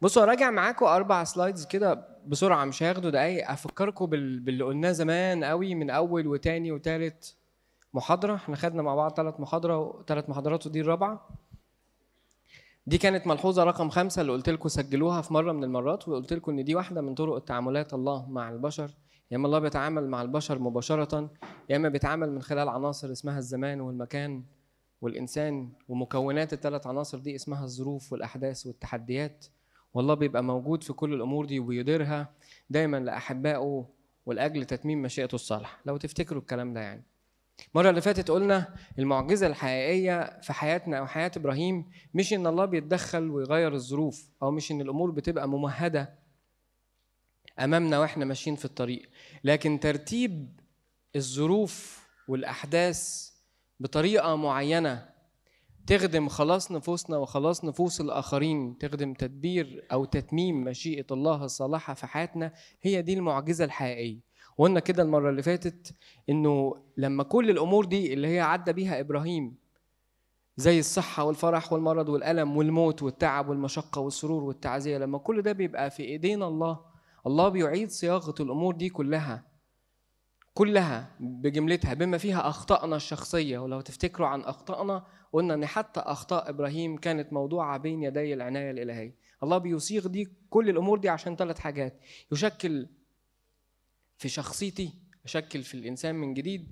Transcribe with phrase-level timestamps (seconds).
[0.00, 3.50] بصوا راجع معاكم أربع سلايدز كده بسرعة مش هياخدوا دقايق.
[3.50, 4.40] افكركم بال...
[4.40, 7.36] باللي قلناه زمان قوي من أول وتاني وتالت
[7.94, 8.34] محاضرة.
[8.34, 11.28] إحنا خدنا مع بعض ثلاث محاضرة ثلاث محاضرات ودي الرابعة.
[12.86, 16.52] دي كانت ملحوظة رقم خمسة اللي قلت لكم سجلوها في مرة من المرات وقلت لكم
[16.52, 18.90] إن دي واحدة من طرق تعاملات الله مع البشر.
[19.30, 21.30] يا إما الله بيتعامل مع البشر مباشرة
[21.68, 24.42] يا إما بيتعامل من خلال عناصر اسمها الزمان والمكان
[25.00, 29.46] والإنسان ومكونات الثلاث عناصر دي اسمها الظروف والأحداث والتحديات.
[29.94, 32.32] والله بيبقى موجود في كل الأمور دي وبيديرها
[32.70, 33.88] دايما لأحبائه
[34.26, 37.02] ولأجل تتميم مشيئته الصالحة لو تفتكروا الكلام ده يعني.
[37.74, 41.84] المرة اللي فاتت قلنا المعجزة الحقيقية في حياتنا أو حياة إبراهيم
[42.14, 46.14] مش إن الله بيتدخل ويغير الظروف أو مش إن الأمور بتبقى ممهدة
[47.60, 49.08] أمامنا وإحنا ماشيين في الطريق
[49.44, 50.60] لكن ترتيب
[51.16, 53.30] الظروف والأحداث
[53.80, 55.07] بطريقة معينة
[55.88, 62.52] تخدم خلاص نفوسنا وخلاص نفوس الآخرين تخدم تدبير أو تتميم مشيئة الله الصالحة في حياتنا
[62.82, 64.18] هي دي المعجزة الحقيقية.
[64.58, 65.94] وقلنا كده المرة اللي فاتت
[66.30, 69.54] إنه لما كل الأمور دي اللي هي عدى بيها إبراهيم
[70.56, 76.02] زي الصحة والفرح والمرض والألم والموت والتعب والمشقة والسرور والتعزية لما كل ده بيبقى في
[76.04, 76.80] إيدينا الله
[77.26, 79.47] الله بيعيد صياغة الأمور دي كلها.
[80.58, 83.58] كلها بجملتها بما فيها أخطائنا الشخصية.
[83.58, 89.14] ولو تفتكروا عن أخطائنا قلنا إن حتى أخطاء إبراهيم كانت موضوعة بين يدي العناية الإلهية.
[89.42, 92.00] الله بيصيغ دي كل الأمور دي عشان ثلاث حاجات.
[92.32, 92.86] يشكل
[94.16, 94.92] في شخصيتي
[95.24, 96.68] يشكل في الإنسان من جديد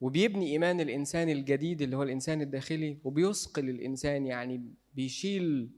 [0.00, 5.70] وبيبني إيمان الإنسان الجديد اللي هو الإنسان الداخلي وبيثقل الإنسان يعني بيشيل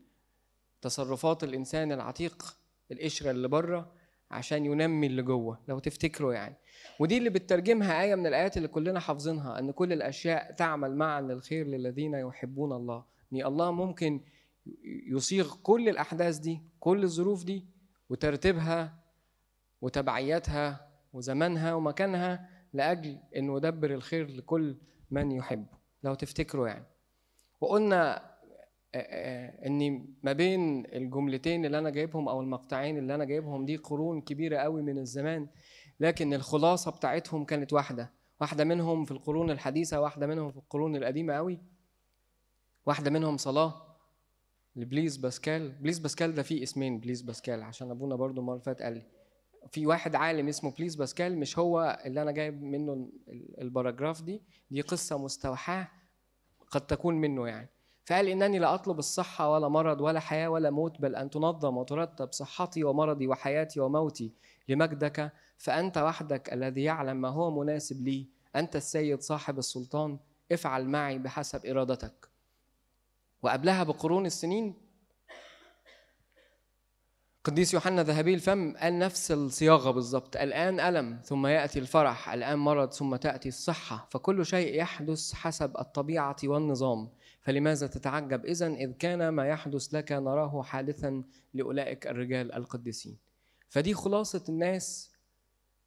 [0.82, 2.56] تصرفات الإنسان العتيق
[2.92, 3.99] القشرة اللي بره.
[4.30, 6.56] عشان ينمي اللي جوه لو تفتكروا يعني.
[6.98, 11.66] ودي اللي بتترجمها آية من الآيات اللي كلنا حافظينها أن كل الأشياء تعمل معا للخير
[11.66, 13.04] للذين يحبون الله.
[13.32, 14.20] أن الله ممكن
[15.06, 17.66] يصيغ كل الأحداث دي كل الظروف دي
[18.08, 19.00] وترتيبها
[19.80, 24.76] وتبعياتها وزمانها ومكانها لأجل أنه يدبر الخير لكل
[25.10, 25.78] من يحبه.
[26.02, 26.86] لو تفتكروا يعني.
[27.60, 28.29] وقلنا
[28.94, 34.56] ان ما بين الجملتين اللي أنا جايبهم أو المقطعين اللي أنا جايبهم دي قرون كبيرة
[34.58, 35.48] قوي من الزمان
[36.00, 41.34] لكن الخلاصة بتاعتهم كانت واحدة واحدة منهم في القرون الحديثة واحدة منهم في القرون القديمة
[41.34, 41.58] قوي
[42.86, 43.86] واحدة منهم صلاة
[44.76, 45.68] لبليز باسكال.
[45.68, 49.06] بليز باسكال ده فيه اسمين بليز باسكال عشان أبونا برضو المرة اللي فاتت قال لي.
[49.70, 53.10] في واحد عالم اسمه بليز باسكال مش هو اللي أنا جايب منه
[53.60, 55.88] ال paragraph دي دي قصة مستوحاة
[56.70, 57.68] قد تكون منه يعني.
[58.04, 62.32] فقال إنني لا أطلب الصحة ولا مرض ولا حياة ولا موت بل أن تنظم وترتب
[62.32, 64.32] صحتي ومرضي وحياتي وموتي
[64.68, 68.26] لمجدك فأنت وحدك الذي يعلم ما هو مناسب لي.
[68.56, 70.18] أنت السيد صاحب السلطان
[70.52, 72.28] افعل معي بحسب إرادتك.
[73.42, 74.74] وقبلها بقرون السنين
[77.44, 80.36] قديس يوحنا ذهبي الفم قال نفس الصياغة بالظبط.
[80.36, 84.06] الآن ألم ثم يأتي الفرح الآن مرض ثم تأتي الصحة.
[84.10, 87.08] فكل شيء يحدث حسب الطبيعة والنظام.
[87.40, 91.24] فلماذا تتعجب إذا إذ كان ما يحدث لك نراه حادثا
[91.54, 93.18] لأولئك الرجال القديسين؟
[93.68, 95.12] فدي خلاصة الناس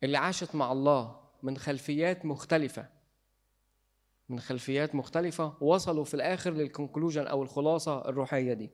[0.03, 2.89] اللي عاشت مع الله من خلفيات مختلفة
[4.29, 8.71] من خلفيات مختلفة وصلوا في الآخر للكونكلوجن أو الخلاصة الروحية دي.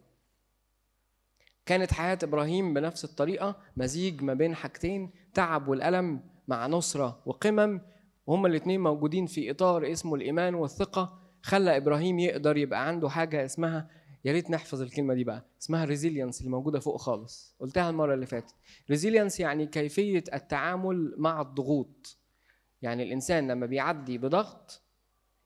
[1.65, 7.81] كانت حياة إبراهيم بنفس الطريقة مزيج ما بين حاجتين تعب والألم مع نصرة وقمم.
[8.27, 11.19] وهما الاتنين موجودين في إطار اسمه الإيمان والثقة.
[11.43, 13.89] خلى إبراهيم يقدر يبقى عنده حاجة اسمها
[14.25, 17.55] يا ريت نحفظ الكلمة دي بقى اسمها resilience اللي موجودة فوق خالص.
[17.59, 18.55] قلتها المرة اللي فاتت.
[18.89, 22.17] resilience يعني كيفية التعامل مع الضغوط.
[22.81, 24.81] يعني الإنسان لما بيعدي بضغط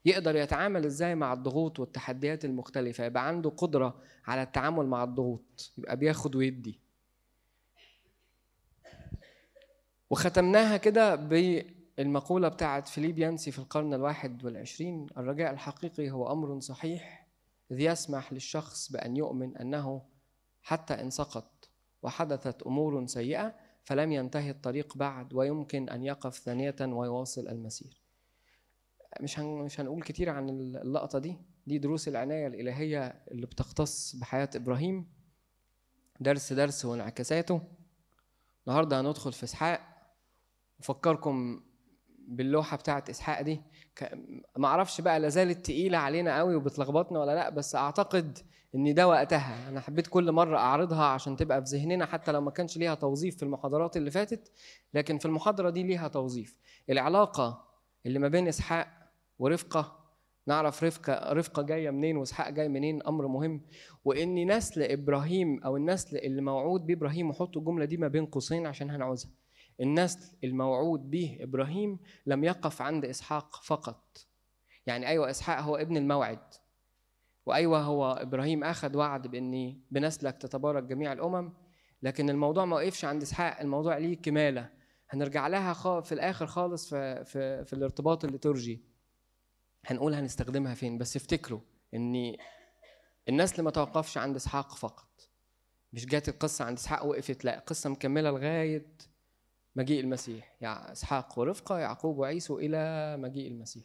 [0.06, 5.98] يقدر يتعامل إزاي مع الضغوط والتحديات المختلفة يبقى عنده قدرة على التعامل مع الضغوط يبقى
[5.98, 6.80] بياخد ويدي.
[10.10, 11.16] وختمناها كده
[11.98, 17.28] بالمقولة بتاعت فيليب يانسي في القرن الواحد والعشرين الرجاء الحقيقي هو أمر صحيح
[17.72, 20.02] إذ يسمح للشخص بأن يؤمن أنه
[20.62, 21.70] حتى إن سقط
[22.04, 28.02] وحدثت أمور سيئة فلم ينتهي الطريق بعد ويمكن أن يقف ثانية ويواصل المسير.
[29.22, 31.38] مش مش هنقول كتير عن اللقطة دي.
[31.68, 35.10] دي دروس العناية الإلهية اللي بتختص بحياة إبراهيم.
[36.20, 37.62] درس درس وانعكاساته.
[38.68, 39.82] النهارده هندخل في إسحاق.
[40.80, 41.64] وفكركم
[42.28, 43.62] باللوحة بتاعت إسحاق دي.
[44.58, 48.38] ما أعرفش بقى لا زالت تقيلة علينا قوي وبتلخبطنا ولا لأ بس أعتقد
[48.76, 49.70] إن ده وقتها.
[49.70, 53.38] أنا حبيت كل مرة أعرضها عشان تبقى في ذهننا حتى لو ما كانش ليها توظيف
[53.38, 54.52] في المحاضرات اللي فاتت
[54.94, 56.58] لكن في المحاضرة دي ليها توظيف.
[56.90, 57.66] العلاقة
[58.06, 58.88] اللي ما بين إسحاق
[59.40, 60.00] ورفقة
[60.48, 63.62] نعرف رفقة رفقة جاية منين وإسحاق جاي منين أمر مهم.
[64.06, 68.66] وإن نسل إبراهيم أو النسل اللي موعود بيه إبراهيم وحطوا الجملة دي ما بين قوسين
[68.68, 69.32] عشان هنعوزها.
[69.82, 74.28] النسل الموعود به إبراهيم لم يقف عند إسحاق فقط.
[74.86, 76.54] يعني أيوة إسحاق هو ابن الموعد.
[77.46, 81.54] وأيوة هو إبراهيم أخذ وعد بإني بنسلك تتبارك جميع الأمم
[82.04, 83.60] لكن الموضوع ما وقفش عند إسحاق.
[83.60, 84.70] الموضوع ليه كمالة.
[85.10, 88.84] هنرجع لها في الآخر خالص في, في, في الارتباط الليتورجي
[89.86, 91.60] هنقول هنستخدمها فين؟ بس افتكروا
[91.94, 92.36] ان
[93.30, 95.30] النسل ما توقفش عند إسحاق فقط.
[95.94, 98.86] مش جات القصة عند إسحاق وقفت لا قصة مكملة لغاية
[99.76, 100.56] مجيء المسيح.
[100.62, 103.84] يعني إسحاق ورفقة يعقوب وعيسو إلى مجيء المسيح.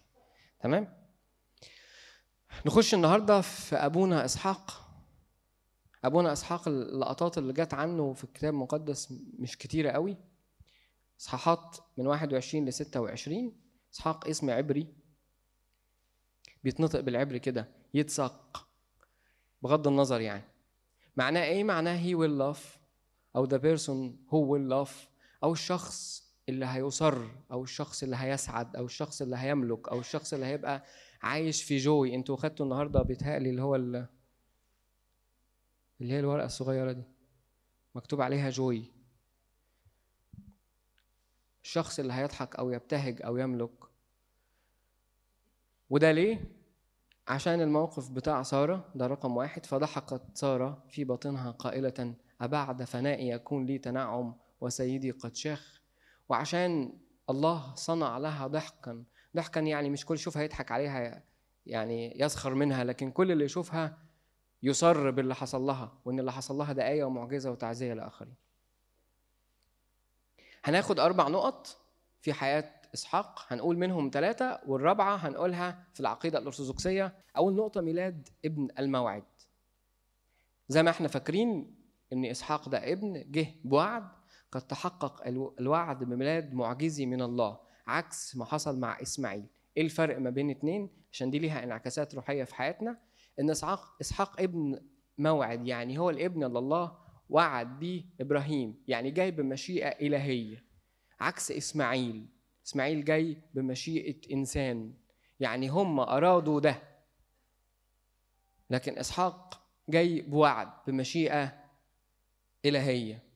[0.61, 1.09] تمام؟
[2.67, 4.89] نخش النهارده في أبونا إسحاق.
[6.05, 10.17] أبونا إسحاق اللقطات اللي جت عنه في الكتاب المقدس مش كتيرة قوي.
[11.21, 13.53] إصحاحات من 21 ل 26
[13.95, 14.87] إسحاق اسم عبري.
[16.65, 18.69] بيتنطق بالعبري كده يتسق
[19.63, 20.45] بغض النظر يعني.
[21.17, 22.63] معناه إيه؟ معناه he will love.
[23.37, 25.09] أو the person who will love.
[25.43, 27.19] أو الشخص اللي هيصر
[27.53, 30.85] أو الشخص اللي هيسعد أو الشخص اللي هيملك أو الشخص اللي هيبقى
[31.23, 32.15] عايش في جوي.
[32.15, 34.07] أنتوا خدتوا النهارده بيتهيألي اللي هو اللي
[36.01, 37.03] هي الورقة الصغيرة دي.
[37.95, 38.85] مكتوب عليها جوي.
[41.65, 43.71] الشخص اللي هيضحك أو يبتهج أو يملك.
[45.91, 46.45] وده ليه؟
[47.29, 49.67] عشان الموقف بتاع سارة ده رقم واحد.
[49.67, 55.81] فضحكت سارة في باطنها قائلة أبعد فنائي يكون لي تنعم وسيدي قد شاخ.
[56.29, 56.93] وعشان
[57.31, 59.05] الله صنع لها ضحكا.
[59.37, 61.23] ضحكا يعني مش كل يشوفها يضحك عليها
[61.67, 63.99] يعني يسخر منها لكن كل اللي يشوفها
[64.63, 68.35] يصر باللي حصل لها وإن اللي حصل لها ده آية ومعجزة وتعزية لآخرين
[70.65, 71.77] هناخد أربع نقط
[72.21, 73.45] في حياة إسحاق.
[73.49, 77.15] هنقول منهم ثلاثة والرابعة هنقولها في العقيدة الأرثوذكسية.
[77.37, 79.25] أول نقطة ميلاد ابن الموعد.
[80.69, 81.75] زي ما إحنا فاكرين
[82.13, 84.09] إن إسحاق ده ابن جه بوعد.
[84.53, 85.27] قد تحقق
[85.61, 89.47] الوعد بميلاد معجزي من الله عكس ما حصل مع إسماعيل.
[89.77, 92.99] إيه الفرق ما بين اتنين؟ عشان دي ليها انعكاسات روحية في حياتنا
[93.41, 94.81] إن اسحاق إسحاق ابن
[95.19, 96.99] موعد يعني هو الابن اللي الله
[97.29, 100.65] وعد بيه إبراهيم يعني جاي بمشيئة إلهية
[101.21, 102.27] عكس إسماعيل.
[102.67, 104.95] إسماعيل جاي بمشيئة إنسان
[105.41, 106.83] يعني هم أرادوا ده.
[108.71, 111.65] لكن إسحاق جاي بوعد بمشيئة
[112.65, 113.28] إلهية.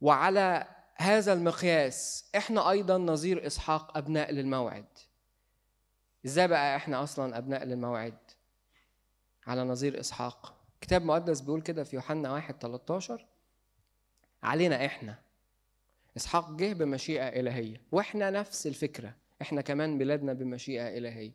[0.00, 0.66] وعلى
[0.96, 4.86] هذا المقياس إحنا أيضا نظير إسحاق أبناء للموعد.
[6.26, 8.18] إزاي بقى إحنا أصلا أبناء للموعد؟
[9.46, 10.54] على نظير إسحاق.
[10.80, 13.26] كتاب مقدس بيقول كده في يوحنا 1 13
[14.42, 15.18] علينا إحنا.
[16.16, 17.82] إسحاق جه بمشيئة إلهية.
[17.92, 19.14] وإحنا نفس الفكرة.
[19.42, 21.32] إحنا كمان بلادنا بمشيئة إلهية.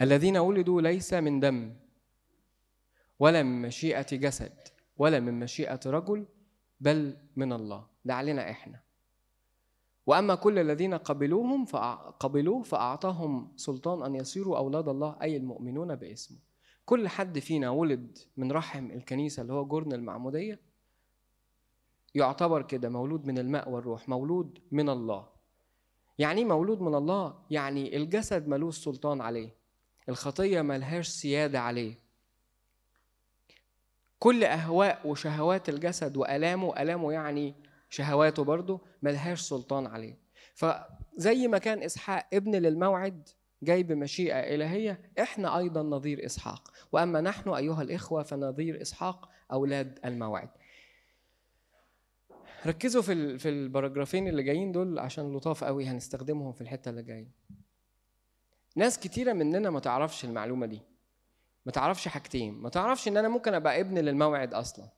[0.00, 1.76] الذين ولدوا ليس من دم
[3.18, 4.67] ولا من مشيئة جسد.
[4.98, 6.26] ولا من مشيئة رجل
[6.80, 7.86] بل من الله.
[8.04, 8.80] ده علينا إحنا.
[10.06, 16.38] وأما كل الذين قبلوهم فقبلوه فأعطاهم سلطان أن يصيروا أولاد الله أي المؤمنون باسمه.
[16.84, 20.60] كل حد فينا ولد من رحم الكنيسة اللي هو جرن المعمودية
[22.14, 25.26] يعتبر كده مولود من الماء والروح مولود من الله.
[26.18, 29.54] يعني مولود من الله؟ يعني الجسد ملوش سلطان عليه
[30.08, 32.07] الخطية ملهاش سيادة عليه.
[34.18, 37.54] كل أهواء وشهوات الجسد وألامه ألامه يعني
[37.90, 40.18] شهواته برضه ملهاش سلطان عليه.
[40.54, 43.28] فزي ما كان إسحاق ابن للموعد
[43.62, 46.72] جاي بمشيئة إلهية إحنا أيضا نظير إسحاق.
[46.92, 50.48] وأما نحن أيها الإخوة فنظير إسحاق أولاد الموعد.
[52.66, 57.28] ركزوا في في الباراجرافين اللي جايين دول عشان لطاف قوي هنستخدمهم في الحتة اللي جاية.
[58.76, 60.80] ناس كتيرة مننا ما تعرفش المعلومة دي.
[61.68, 62.54] ما تعرفش حاجتين.
[62.54, 64.88] ما تعرفش إن أنا ممكن أبقى ابن للموعد أصلا.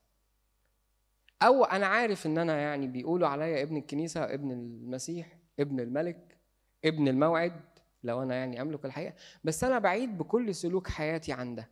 [1.43, 6.37] أو أنا عارف إن أنا يعني بيقولوا عليا ابن الكنيسة ابن المسيح ابن الملك
[6.85, 7.61] ابن الموعد
[8.05, 9.15] لو أنا يعني أملك الحقيقة.
[9.45, 11.69] بس أنا بعيد بكل سلوك حياتي عن ده.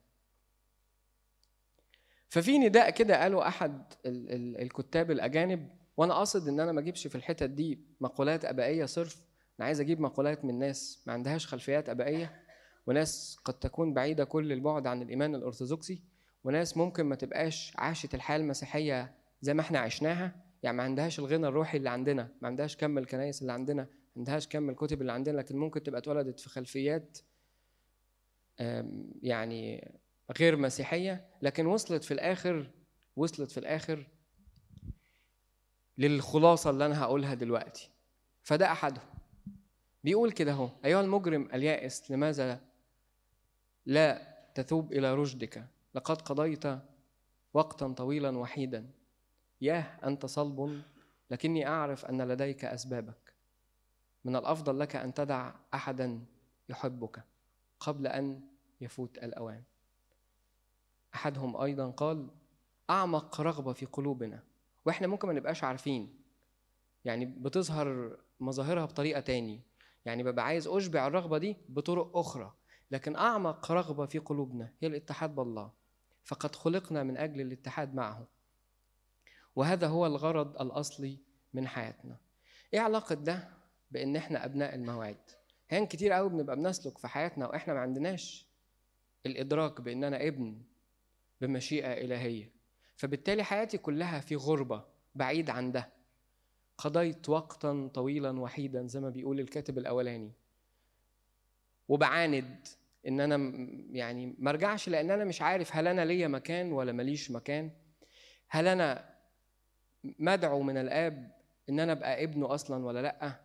[2.28, 7.50] ففي نداء كده قاله أحد الكتاب الأجانب وأنا قاصد إن أنا ما أجيبش في الحتت
[7.50, 9.17] دي مقولات أبائية صرف.
[9.59, 12.48] أنا عايز أجيب مقولات من ناس ما عندهاش خلفيات أبائية.
[12.88, 16.02] وناس قد تكون بعيدة كل البعد عن الإيمان الأرثوذكسي
[16.45, 21.47] وناس ممكن ما تبقاش عاشت الحياة المسيحية زي ما إحنا عشناها يعني ما عندهاش الغنى
[21.49, 25.37] الروحي اللي عندنا ما عندهاش كم الكنايس اللي عندنا ما عندهاش كم الكتب اللي عندنا
[25.37, 27.18] لكن ممكن تبقى اتولدت في خلفيات
[29.23, 29.90] يعني
[30.38, 32.71] غير مسيحية لكن وصلت في الآخر
[33.16, 34.07] وصلت في الآخر
[35.99, 37.90] للخلاصة اللي أنا هقولها دلوقتي.
[38.42, 39.04] فده احدهم
[40.04, 42.67] بيقول كده أهو أيها المجرم اليائس لماذا
[43.88, 45.66] لا تثوب إلى رشدك.
[45.95, 46.64] لقد قضيت
[47.54, 48.90] وقتا طويلا وحيدا.
[49.61, 50.83] ياه أنت صلب.
[51.30, 53.33] لكني أعرف أن لديك أسبابك.
[54.25, 56.25] من الأفضل لك أن تدع أحدا
[56.68, 57.25] يحبك
[57.80, 58.40] قبل أن
[58.80, 59.62] يفوت الأوان.
[61.14, 62.28] أحدهم أيضا قال
[62.90, 64.42] أعمق رغبة في قلوبنا.
[64.85, 66.14] وإحنا ممكن ما نبقاش عارفين.
[67.04, 69.61] يعني بتظهر مظاهرها بطريقة تاني.
[70.04, 72.57] يعني ببقى عايز أشبع الرغبة دي بطرق أخرى.
[72.90, 75.73] لكن أعمق رغبة في قلوبنا هي الاتحاد بالله
[76.25, 78.26] فقد خلقنا من أجل الاتحاد معه.
[79.57, 81.18] وهذا هو الغرض الأصلي
[81.54, 82.16] من حياتنا.
[82.75, 83.49] إيه علاقة ده
[83.90, 85.21] بإن إحنا أبناء الموعد؟
[85.71, 88.47] هين كتير قوي بنبقى بنسلك في حياتنا وإحنا ما عندناش
[89.26, 90.62] الإدراك بإن أنا ابن
[91.40, 92.50] بمشيئة إلهية.
[92.97, 95.92] فبالتالي حياتي كلها في غربة بعيد عن ده.
[96.78, 100.33] قضيت وقتا طويلا وحيدا زي ما بيقول الكاتب الأولاني.
[101.88, 102.68] وبعاند
[103.07, 103.37] إن أنا
[103.90, 107.71] يعني ما أرجعش لأن أنا مش عارف هل أنا ليا مكان ولا ماليش مكان.
[108.49, 109.14] هل أنا
[110.05, 111.33] مدعو من الآب
[111.69, 113.40] إن أنا أبقى ابنه أصلا ولا لأ؟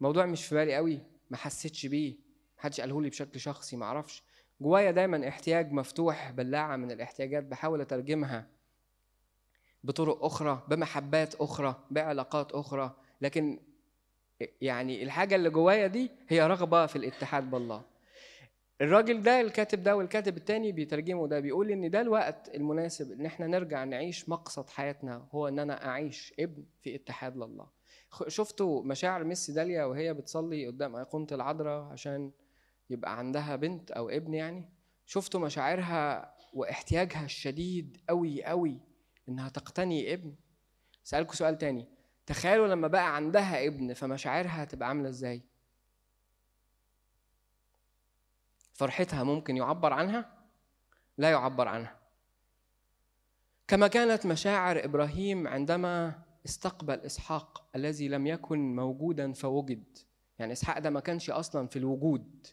[0.00, 2.14] الموضوع مش في بالي قوي ما حسيتش بيه
[2.58, 4.22] محدش قاله لي بشكل شخصي ما أعرفش.
[4.60, 8.46] جوايا دايما احتياج مفتوح بلاعه من الاحتياجات بحاول أترجمها
[9.84, 12.96] بطرق أخرى بمحبات أخرى بعلاقات أخرى.
[13.20, 13.58] لكن
[14.60, 17.95] يعني الحاجة اللي جوايا دي هي رغبة في الاتحاد بالله.
[18.80, 23.46] الراجل ده الكاتب ده والكاتب التاني بيترجمه ده بيقول إن ده الوقت المناسب إن إحنا
[23.46, 27.66] نرجع نعيش مقصد حياتنا هو إن أنا أعيش ابن في اتحاد لله.
[28.28, 32.32] شفتوا مشاعر ميسي داليا وهي بتصلي قدام ايقونه العذراء عشان
[32.90, 34.68] يبقى عندها بنت أو ابن يعني؟
[35.06, 38.80] شفتوا مشاعرها واحتياجها الشديد قوي قوي
[39.28, 40.34] إنها تقتني ابن؟
[41.04, 41.88] سألكوا سؤال تاني.
[42.26, 45.42] تخيلوا لما بقى عندها ابن فمشاعرها هتبقى عاملة إزاي؟
[48.76, 50.36] فرحتها ممكن يعبر عنها؟
[51.18, 51.96] لا يعبر عنها.
[53.68, 56.14] كما كانت مشاعر إبراهيم عندما
[56.44, 59.84] استقبل إسحاق الذي لم يكن موجودا فوجد
[60.38, 62.46] يعني إسحاق ده ما كانش أصلا في الوجود.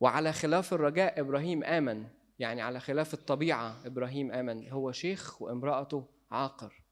[0.00, 2.06] وعلى خلاف الرجاء إبراهيم آمن
[2.38, 6.82] يعني على خلاف الطبيعة إبراهيم آمن هو شيخ وامرأته عاقر.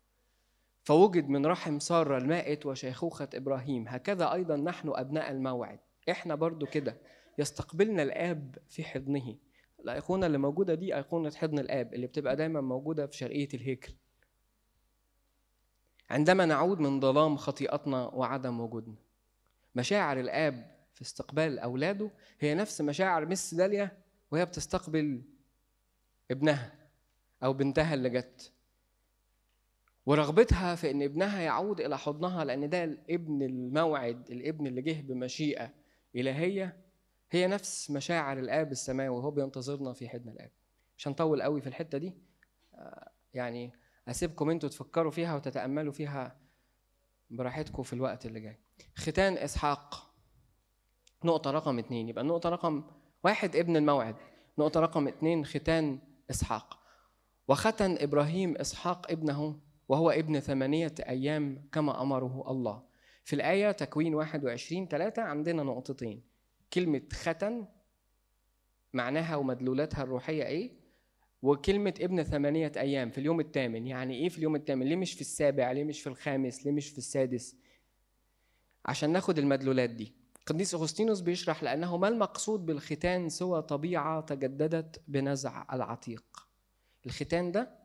[0.85, 3.89] فوجد من رحم سارة المائت وشيخوخة إبراهيم.
[3.89, 5.79] هكذا أيضا نحن أبناء الموعد.
[6.11, 6.97] إحنا برضو كده.
[7.39, 9.37] يستقبلنا الآب في حضنه.
[9.81, 13.93] الايقونه اللي موجودة دي ايقونه حضن الآب اللي بتبقى دايما موجودة في شرقية الهيكل.
[16.11, 18.97] عندما نعود من ظلام خطيئتنا وعدم وجودنا.
[19.75, 22.11] مشاعر الآب في استقبال أولاده
[22.41, 23.99] هي نفس مشاعر مس داليا
[24.31, 25.23] وهي بتستقبل
[26.31, 26.73] ابنها
[27.45, 28.53] أو بنتها اللي جت.
[30.07, 35.71] ورغبتها في إن ابنها يعود إلى حضنها لأن ده الابن الموعد الابن اللي جه بمشيئة
[36.17, 36.82] إلهية
[37.35, 40.51] هي نفس مشاعر الآب السماوي وهو بينتظرنا في حضن الآب.
[40.99, 42.15] مش هنطول قوي في الحتة دي.
[43.35, 43.73] يعني
[44.09, 46.37] أسيبكم أنتوا تفكروا فيها وتتأملوا فيها
[47.31, 48.59] براحتكم في الوقت اللي جاي.
[48.97, 50.15] ختان إسحاق.
[51.25, 52.09] نقطة رقم اتنين.
[52.09, 52.85] يبقى النقطة رقم
[53.25, 54.17] واحد ابن الموعد.
[54.59, 55.99] نقطة رقم اتنين ختان
[56.31, 56.79] إسحاق.
[57.49, 62.83] وختن إبراهيم إسحاق ابنه وهو ابن ثمانية أيام كما أمره الله.
[63.25, 66.32] في الآية تكوين 21 3 عندنا نقطتين.
[66.73, 67.67] كلمة ختن
[68.93, 70.83] معناها ومدلولاتها الروحية إيه؟
[71.43, 73.87] وكلمة ابن ثمانية أيام في اليوم الثامن.
[73.87, 76.89] يعني إيه في اليوم الثامن؟ ليه مش في السابع؟ ليه مش في الخامس؟ ليه مش
[76.89, 77.57] في السادس؟
[78.87, 80.15] عشان ناخد المدلولات دي.
[80.47, 86.25] قديس أغسطينوس بيشرح لأنه ما المقصود بالختان سوى طبيعة تجددت بنزع العتيق.
[87.07, 87.79] الختان ده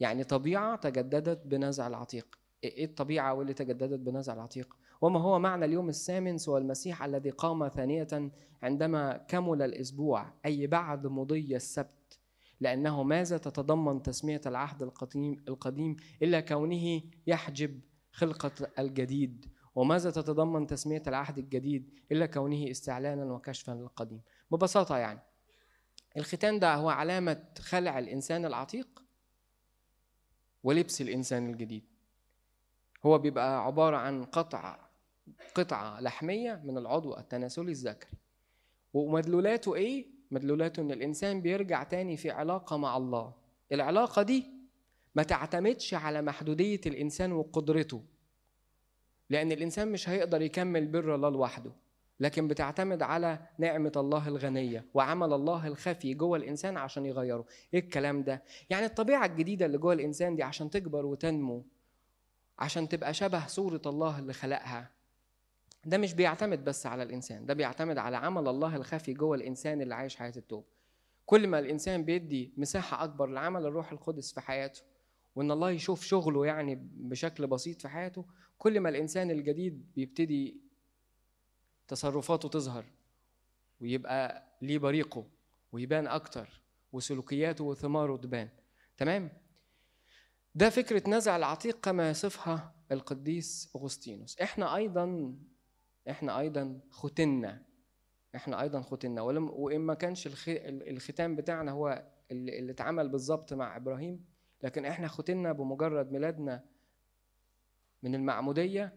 [0.00, 2.38] يعني طبيعة تجددت بنزع العتيق.
[2.64, 7.68] إيه الطبيعة واللي تجددت بنزع العتيق؟ وما هو معنى اليوم الثامن سوى المسيح الذي قام
[7.68, 8.30] ثانية
[8.62, 12.18] عندما كمل الأسبوع أي بعد مضي السبت؟
[12.60, 17.80] لأنه ماذا تتضمن تسمية العهد القديم القديم إلا كونه يحجب
[18.12, 25.20] خلقة الجديد؟ وماذا تتضمن تسمية العهد الجديد إلا كونه استعلانا وكشفا للقديم؟ ببساطة يعني
[26.16, 29.02] الختان ده هو علامة خلع الإنسان العتيق
[30.64, 31.84] ولبس الإنسان الجديد.
[33.06, 34.81] هو بيبقى عبارة عن قطع
[35.54, 38.10] قطعة لحمية من العضو التناسلي الذكري
[38.94, 43.34] ومدلولاته إيه؟ مدلولاته إن الإنسان بيرجع تاني في علاقة مع الله
[43.72, 44.46] العلاقة دي
[45.14, 48.02] ما تعتمدش على محدودية الإنسان وقدرته
[49.30, 51.72] لأن الإنسان مش هيقدر يكمل بر الله لوحده
[52.20, 58.22] لكن بتعتمد على نعمة الله الغنية وعمل الله الخفي جوه الإنسان عشان يغيره إيه الكلام
[58.22, 61.64] ده؟ يعني الطبيعة الجديدة اللي جوه الإنسان دي عشان تكبر وتنمو
[62.58, 64.90] عشان تبقى شبه صورة الله اللي خلقها
[65.84, 69.94] ده مش بيعتمد بس على الإنسان ده بيعتمد على عمل الله الخفي جوه الإنسان اللي
[69.94, 70.66] عايش حياة التوبة.
[71.26, 74.82] كل ما الإنسان بيدي مساحة أكبر لعمل الروح القدس في حياته
[75.36, 78.24] وإن الله يشوف شغله يعني بشكل بسيط في حياته
[78.58, 80.56] كل ما الإنسان الجديد بيبتدي
[81.88, 82.84] تصرفاته تظهر
[83.80, 85.26] ويبقى ليه بريقه
[85.72, 86.60] ويبان أكتر
[86.92, 88.48] وسلوكياته وثماره تبان.
[88.96, 89.30] تمام؟
[90.54, 94.38] ده فكرة نزع العتيق كما يصفها القديس أغسطينوس.
[94.38, 95.34] إحنا أيضا
[96.10, 97.62] إحنا أيضا ختنا.
[98.34, 99.22] إحنا أيضا ختنا.
[99.22, 100.28] وإن ما كانش
[100.66, 104.24] الختام بتاعنا هو اللي, اتعمل بالظبط مع إبراهيم
[104.62, 106.64] لكن إحنا ختنا بمجرد ميلادنا
[108.02, 108.92] من المعمودية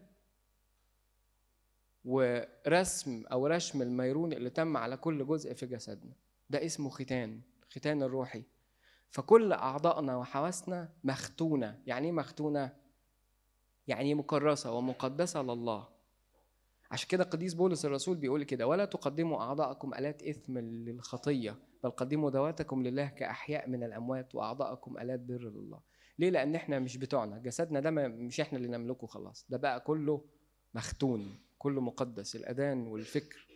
[2.04, 6.12] ورسم أو رشم الميرون اللي تم على كل جزء في جسدنا.
[6.50, 8.42] ده اسمه ختان ختان الروحي.
[9.10, 11.80] فكل أعضائنا وحواسنا مختونة.
[11.86, 12.76] يعني إيه مختونة؟
[13.88, 15.95] يعني مكرسة ومقدسة لله.
[16.90, 22.30] عشان كده قديس بولس الرسول بيقول كده ولا تقدموا أعضاءكم آلات إثم للخطية بل قدموا
[22.30, 25.80] ذواتكم لله كأحياء من الأموات وأعضاءكم آلات بر لله
[26.18, 30.24] ليه؟ لأن إحنا مش بتوعنا جسدنا ده مش إحنا اللي نملكه خلاص ده بقى كله
[30.74, 33.46] مختون كله مقدس الأذان والفكر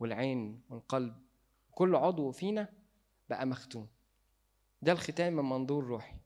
[0.00, 1.14] والعين والقلب
[1.74, 2.68] كل عضو فينا
[3.30, 3.88] بقى مختون.
[4.82, 6.16] ده الختام من منظور روحي.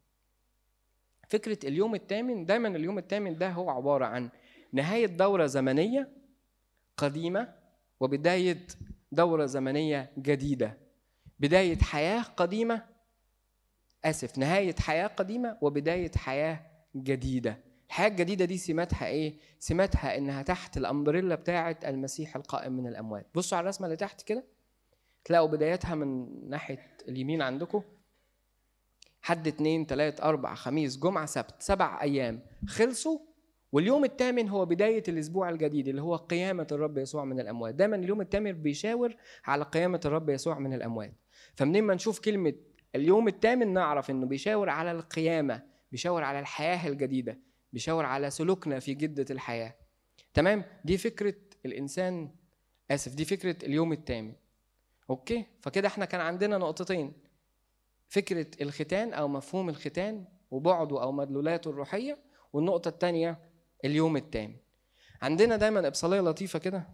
[1.28, 4.30] فكرة اليوم الثامن دايما اليوم الثامن ده هو عبارة عن
[4.72, 6.08] نهاية دورة زمنية
[6.98, 7.54] قديمة
[8.00, 8.66] وبداية
[9.12, 10.76] دورة زمنية جديدة.
[11.40, 12.82] بداية حياة قديمة
[14.04, 16.60] آسف نهاية حياة قديمة وبداية حياة
[16.96, 17.58] جديدة.
[17.88, 23.26] الحياة الجديدة دي سماتها إيه؟ سماتها إنها تحت الأمبريلا بتاعة المسيح القائم من الأموات.
[23.34, 24.44] بصوا على الرسمة اللي تحت كده
[25.24, 27.82] تلاقوا بدايتها من ناحية اليمين عندكم.
[29.22, 32.40] حد اتنين تلات أربع خميس جمعة سبت سبع أيام.
[32.66, 33.18] خلصوا
[33.72, 37.74] واليوم الثامن هو بداية الأسبوع الجديد اللي هو قيامة الرب يسوع من الأموات.
[37.74, 41.14] دايما اليوم الثامن بيشاور على قيامة الرب يسوع من الأموات.
[41.54, 42.54] فمنين ما نشوف كلمة
[42.94, 47.38] اليوم الثامن نعرف إنه بيشاور على القيامة بيشاور على الحياة الجديدة
[47.72, 49.74] بيشاور على سلوكنا في جدة الحياة.
[50.34, 51.34] تمام؟ دي فكرة
[51.66, 52.30] الإنسان.
[52.90, 54.32] آسف دي فكرة اليوم الثامن
[55.10, 57.12] أوكي؟ فكده إحنا كان عندنا نقطتين.
[58.08, 62.18] فكرة الختان أو مفهوم الختان وبعده أو مدلولاته الروحية
[62.52, 63.38] والنقطة الثانية
[63.84, 64.56] اليوم الثامن
[65.22, 66.88] عندنا دايما إبصالية لطيفة كده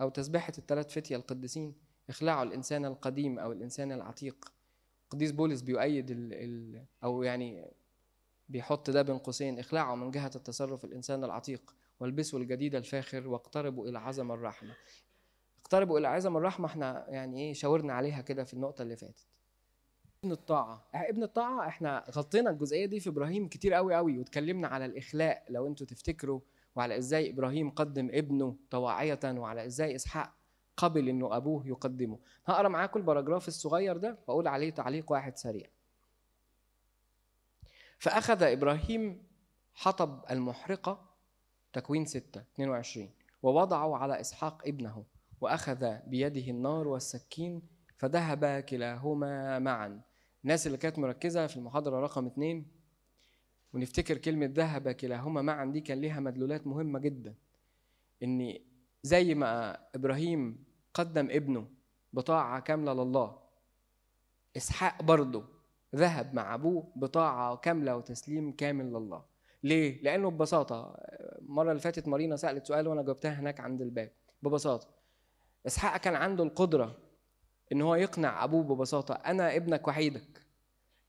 [0.00, 1.74] أو تسبيحة الثلاث فتية القديسين.
[2.08, 4.52] اخلعوا الإنسان القديم أو الإنسان العتيق.
[5.10, 7.70] قديس بولس بيؤيد ال ال أو يعني
[8.48, 9.58] بيحط ده بين قوسين.
[9.58, 14.74] اخلعوا من جهة التصرف الإنسان العتيق والبسوا الجديد الفاخر واقتربوا إلى عظم الرحمة.
[15.60, 19.26] اقتربوا إلى عظم الرحمة إحنا يعني إيه شاورنا عليها كده في النقطة اللي فاتت.
[20.24, 20.84] ابن الطاعة.
[20.94, 25.44] ابن الطاعة إحنا غطينا الجزئية دي في إبراهيم كتير قوي قوي واتكلمنا على الإخلاء.
[25.48, 26.40] لو أنتوا تفتكروا
[26.76, 30.32] وعلى إزاي إبراهيم قدم ابنه طواعية وعلى إزاي إسحاق
[30.76, 32.18] قبل إنه أبوه يقدمه.
[32.46, 35.66] هقرأ معاكم البراجراف الصغير ده واقول عليه تعليق واحد سريع.
[37.98, 39.22] فأخذ إبراهيم
[39.74, 41.10] حطب المحرقة
[41.72, 43.10] تكوين 6 22
[43.42, 45.04] ووضعه على إسحاق ابنه
[45.40, 47.62] وأخذ بيده النار والسكين
[47.96, 50.00] فذهبا كلاهما معا.
[50.44, 52.66] الناس اللي كانت مركزة في المحاضرة رقم اتنين
[53.72, 57.34] ونفتكر كلمة ذهب كلاهما معا دي كان ليها مدلولات مهمة جدا.
[58.22, 58.58] إن
[59.02, 61.68] زي ما إبراهيم قدم ابنه
[62.12, 63.38] بطاعة كاملة لله
[64.56, 65.44] إسحاق برضه
[65.94, 69.24] ذهب مع أبوه بطاعة كاملة وتسليم كامل لله.
[69.62, 70.94] ليه؟ لأنه ببساطة
[71.42, 74.10] المرة اللي فاتت مارينا سألت سؤال وأنا جاوبتها هناك عند الباب.
[74.42, 74.88] ببساطة
[75.66, 76.96] إسحاق كان عنده القدرة
[77.72, 80.44] إن هو يقنع أبوه ببساطة أنا ابنك وحيدك.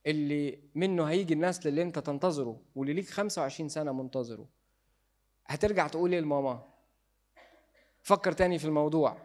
[0.08, 4.48] اللي منه هيجي النسل اللي أنت تنتظره واللي ليك 25 سنة منتظره.
[5.46, 6.64] هترجع تقول إيه لماما؟
[8.04, 9.18] فكر تاني في الموضوع.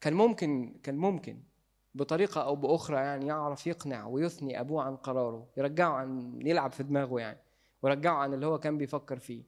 [0.00, 1.38] كان ممكن كان ممكن
[1.94, 7.20] بطريقة أو بأخرى يعني يعرف يقنع ويثني أبوه عن قراره يرجعه عن يلعب في دماغه
[7.20, 7.38] يعني
[7.82, 9.42] ورجعه عن اللي هو كان بيفكر فيه.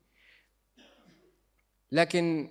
[1.93, 2.51] لكن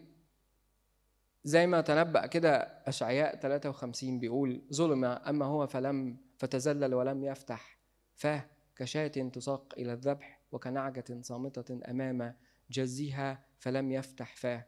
[1.43, 7.78] زي ما تنبأ كده أشعياء 53 بيقول ظلم أما هو فلم فتزلل ولم يفتح
[8.15, 8.45] فاه
[8.76, 12.36] كشاة تساق إلى الذبح وكنعجة صامتة أمام
[12.71, 14.65] جزيها فلم يفتح فاه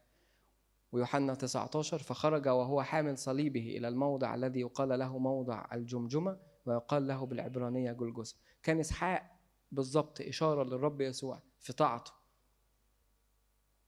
[0.92, 7.26] ويوحنا 19 فخرج وهو حامل صليبه إلى الموضع الذي يقال له موضع الجمجمة ويقال له
[7.26, 9.36] بالعبرانية جلجسة كان إسحاق
[9.72, 12.12] بالضبط إشارة للرب يسوع في طاعته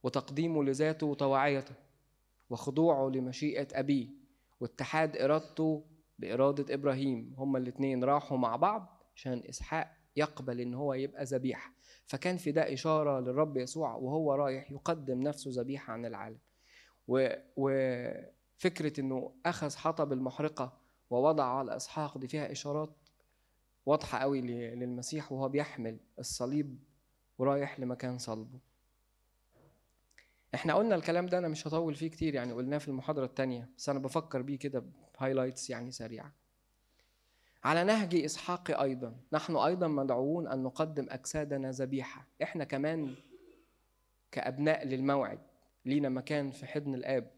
[0.02, 1.74] وتقديمه لذاته وطواعيته
[2.52, 4.08] وخضوعه لمشيئة أبيه
[4.60, 5.84] واتحاد إرادته
[6.18, 7.34] بإرادة إبراهيم.
[7.38, 11.72] هما الاتنين راحوا مع بعض عشان إسحاق يقبل إن هو يبقى ذبيحة.
[12.06, 16.38] فكان في ده إشارة للرب يسوع وهو رايح يقدم نفسه ذبيحة عن العالم.
[17.56, 20.78] وفكرة إنه أخذ حطب المحرقة
[21.10, 22.96] ووضع على إسحاق دي فيها إشارات
[23.86, 24.40] واضحة قوي
[24.74, 26.78] للمسيح وهو بيحمل الصليب
[27.38, 28.58] ورايح لمكان صلبه.
[30.54, 33.88] إحنا قلنا الكلام ده أنا مش هطول فيه كتير يعني قلناه في المحاضرة الثانية بس
[33.88, 34.84] أنا بفكر بيه كده
[35.18, 36.32] بهايلايتس يعني سريعة.
[37.64, 42.26] على نهج إسحاق أيضا نحن أيضا مدعوون أن نقدم أجسادنا ذبيحة.
[42.42, 43.14] إحنا كمان
[44.32, 45.38] كأبناء للموعد
[45.84, 47.30] لينا مكان في حضن الآب.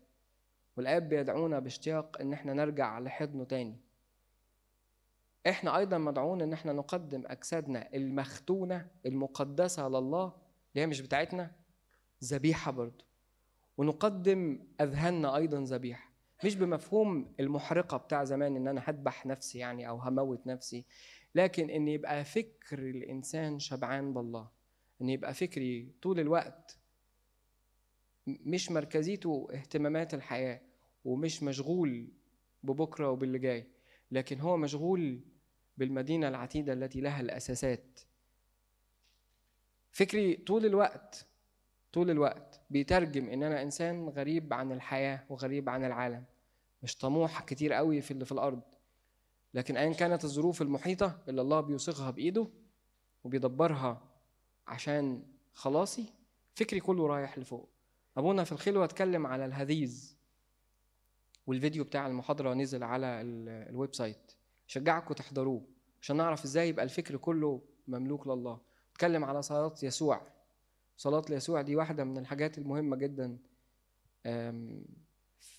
[0.77, 3.77] والآب بيدعونا باشتياق إن إحنا نرجع لحضنه تاني.
[5.46, 11.50] إحنا أيضا مدعوون إن إحنا نقدم أجسادنا المختونة المقدسة لله اللي هي مش بتاعتنا
[12.24, 13.04] ذبيحة برضه
[13.78, 16.10] ونقدم أذهاننا أيضا ذبيحة.
[16.44, 20.84] مش بمفهوم المحرقة بتاع زمان إن أنا هذبح نفسي يعني أو هموت نفسي
[21.34, 24.48] لكن إن يبقى فكر الإنسان شبعان بالله
[25.02, 26.78] إن يبقى فكري طول الوقت
[28.26, 30.60] مش مركزيته اهتمامات الحياة
[31.04, 32.08] ومش مشغول
[32.62, 33.66] ببكرة وباللي جاي
[34.10, 35.20] لكن هو مشغول
[35.76, 38.00] بالمدينة العتيدة التي لها الأساسات.
[39.92, 41.26] فكري طول الوقت
[41.94, 46.24] طول الوقت بيترجم إن أنا إنسان غريب عن الحياة وغريب عن العالم.
[46.83, 48.61] مش طموح كتير قوي في اللي في الأرض.
[49.54, 52.46] لكن ايا كانت الظروف المحيطة اللي الله بيسوقها بإيده
[53.24, 54.02] وبيدبرها
[54.66, 56.04] عشان خلاصي
[56.54, 57.68] فكري كله رايح لفوق.
[58.16, 60.16] أبونا في الخلوة اتكلم على الهذيز
[61.46, 63.07] والفيديو بتاع المحاضرة نزل على
[63.70, 64.33] ال website
[64.66, 65.62] شجعكم تحضروه
[66.02, 68.61] عشان نعرف إزاي يبقى الفكر كله مملوك لله.
[68.92, 70.34] اتكلم على صلاة يسوع.
[70.96, 73.38] صلاة يسوع دي واحدة من الحاجات المهمة جدا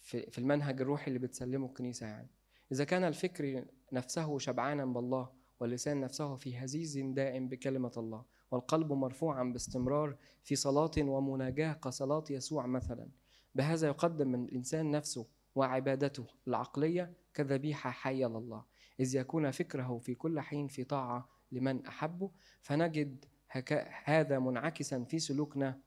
[0.02, 2.30] في المنهج الروحي اللي بتسلمه الكنيسة يعني.
[2.72, 9.44] إذا كان الفكر نفسه شبعانا بالله واللسان نفسه في هزيز دائم بكلمة الله والقلب مرفوعا
[9.44, 13.10] باستمرار في صلاة ومناجاة كصلاة يسوع مثلا
[13.56, 18.66] بهذا يقدم من الإنسان نفسه وعبادته العقلية كذبيحة حية لله.
[19.00, 23.26] إذ يكون فكره في كل حين في طاعة لمن أحبه فنجد
[24.04, 25.80] هذا منعكسا في سلوكنا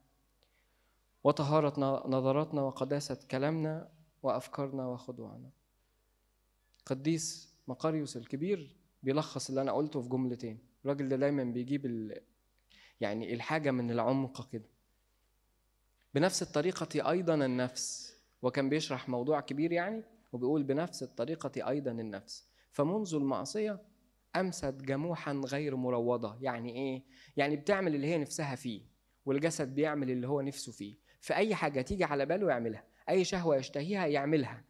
[1.24, 3.88] وطهارة نظراتنا وقداسة كلامنا
[4.22, 5.50] وأفكارنا وخضوعنا.
[6.86, 10.58] قديس مقاريوس الكبير بيلخص اللي أنا قلته في جملتين.
[10.84, 12.20] الراجل ده دايما بيجيب ال...
[13.00, 14.68] يعني الحاجة من العمق كده.
[16.14, 20.02] بنفس الطريقة أيضا النفس وكان بيشرح موضوع كبير يعني
[20.32, 22.48] وبيقول بنفس الطريقة أيضا النفس.
[22.72, 23.80] فمنذ المعصية
[24.36, 26.38] أمست جموحا غير مروضة.
[26.40, 27.04] يعني إيه؟
[27.36, 28.82] يعني بتعمل اللي هي نفسها فيه
[29.26, 30.96] والجسد بيعمل اللي هو نفسه فيه.
[31.20, 34.64] فأي حاجة تيجي على باله يعملها أي شهوة يشتهيها يعملها.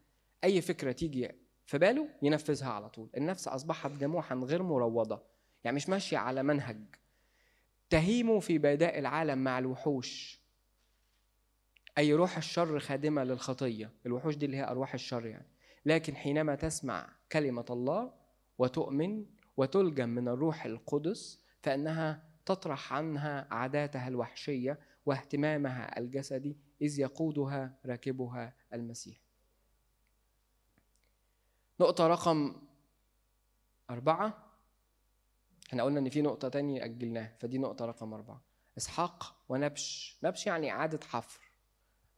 [0.44, 1.30] أي فكرة تيجي
[1.66, 3.10] في باله ينفذها على طول.
[3.16, 5.22] النفس أصبحت جموحا غير مروضة.
[5.64, 6.80] يعني مش ماشية على منهج.
[7.90, 10.42] تهيم في بيداء العالم مع الوحوش.
[11.98, 13.92] أي روح الشر خادمة للخطية.
[14.06, 15.46] الوحوش دي اللي هي أرواح الشر يعني.
[15.86, 18.12] لكن حينما تسمع كلمة الله
[18.58, 19.24] وتؤمن
[19.58, 29.16] وتلجم من الروح القدس فإنها تطرح عنها عاداتها الوحشية واهتمامها الجسدي إذ يقودها راكبها المسيح.
[31.80, 32.56] نقطة رقم
[33.90, 34.44] أربعة.
[35.68, 38.42] إحنا قلنا إن في نقطة تانية أجلناها فدي نقطة رقم أربعة.
[38.78, 40.18] إسحاق ونبش.
[40.24, 41.40] نبش يعني إعادة حفر.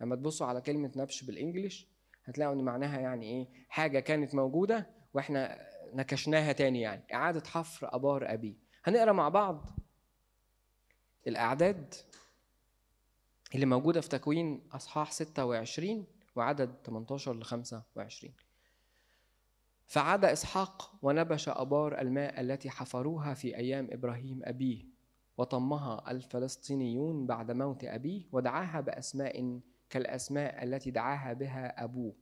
[0.01, 1.87] لما تبصوا على كلمة نبش بالإنجليش
[2.25, 8.33] هتلاقوا إن معناها يعني إيه؟ حاجة كانت موجودة وإحنا نكشناها تاني يعني إعادة حفر أبار
[8.33, 9.79] أبي هنقرأ مع بعض
[11.27, 11.95] الأعداد
[13.55, 18.35] اللي موجودة في تكوين أصحاح 26 وعدد 18 ل 25
[19.87, 24.85] فعاد إسحاق ونبش أبار الماء التي حفروها في أيام إبراهيم أبيه
[25.39, 32.15] وطمها الفلسطينيون بعد موت أبيه ودعاها بأسماء كالأسماء التي دعاها بها أبوه.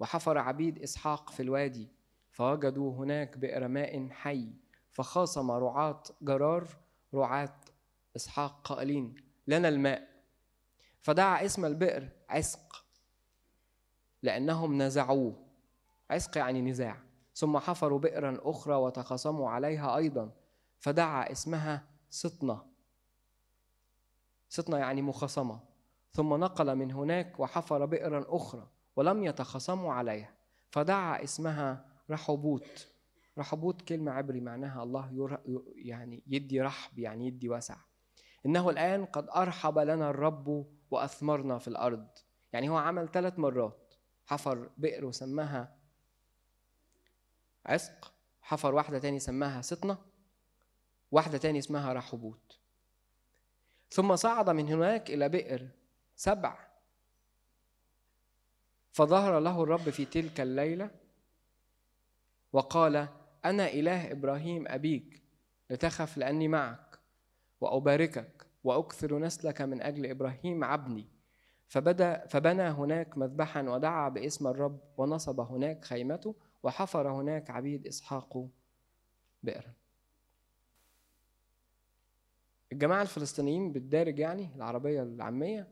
[0.00, 1.88] وحفر عبيد إسحاق في الوادي
[2.36, 4.48] فوجدوا هناك بئر ماء حي
[4.90, 6.68] فخاصم رعاة جرار
[7.14, 7.54] رعاة
[8.16, 9.14] إسحاق قائلين
[9.46, 10.08] لنا الماء.
[11.00, 12.84] فدعا اسم البئر عسق
[14.22, 15.46] لأنهم نزعوه.
[16.10, 17.02] عسق يعني نزاع.
[17.34, 20.30] ثم حفروا بئرا أخرى وتخاصموا عليها أيضا.
[20.78, 22.62] فدعا اسمها سطنة.
[24.48, 25.60] سطنة يعني مخاصمة.
[26.12, 30.34] ثم نقل من هناك وحفر بئرا أخرى ولم يتخاصموا عليها.
[30.70, 32.88] فدعا اسمها رحبوت.
[33.38, 35.38] رحبوت كلمة عبري معناها الله
[35.76, 37.76] يعني يدي رحب يعني يدي وسع.
[38.46, 42.08] إنه الآن قد أرحب لنا الرب وأثمرنا في الأرض.
[42.52, 43.94] يعني هو عمل ثلاث مرات.
[44.26, 45.76] حفر بئر وسماها
[47.66, 48.12] عسق.
[48.40, 49.98] حفر واحدة تاني سماها سطنة.
[51.12, 52.58] واحدة تاني اسمها رحبوت.
[53.90, 55.68] ثم صعد من هناك إلى بئر
[56.16, 56.66] سبع.
[58.92, 60.90] فظهر له الرب في تلك الليلة
[62.52, 63.08] وقال
[63.44, 65.22] أنا إله إبراهيم أبيك
[65.70, 66.98] لتخف لأني معك
[67.60, 71.16] وأباركك وأكثر نسلك من أجل إبراهيم عبدي.
[71.68, 78.48] فبدا فبنى هناك مذبحا ودعا باسم الرب ونصب هناك خيمته وحفر هناك عبيد إسحاق
[79.42, 79.72] بئرا
[82.72, 85.68] الجماعة الفلسطينيين بالدارج يعني العربية العامية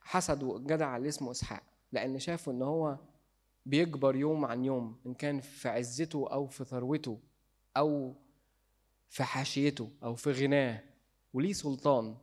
[0.00, 2.98] حسدوا الجدع اللي اسمه إسحاق لأن شافوا إن هو
[3.66, 7.18] بيكبر يوم عن يوم إن كان في عزته أو في ثروته
[7.76, 8.14] أو
[9.08, 10.82] في حاشيته أو في غناه
[11.34, 12.16] وليه سلطان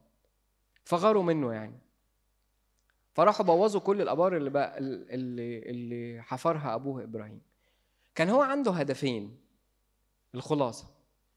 [0.84, 1.80] فغاروا منه يعني.
[3.14, 7.42] فراحوا بوظوا كل الأبار اللي بقى اللي اللي حفرها أبوه إبراهيم.
[8.16, 9.38] كان هو عنده هدفين
[10.36, 10.88] الخلاصة.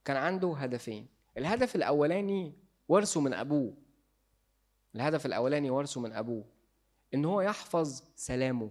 [0.04, 1.06] كان عنده هدفين.
[1.38, 2.54] الهدف الأولاني
[2.88, 3.74] ورثه من أبوه.
[4.94, 6.44] الهدف الأولاني ورثه من أبوه.
[7.14, 8.70] إن هو يحفظ سلامه.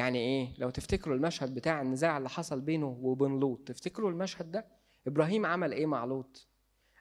[0.00, 4.66] يعني إيه؟ لو تفتكروا المشهد بتاع النزاع اللي حصل بينه وبين لوط تفتكروا المشهد ده؟
[5.06, 6.46] إبراهيم عمل إيه مع لوط؟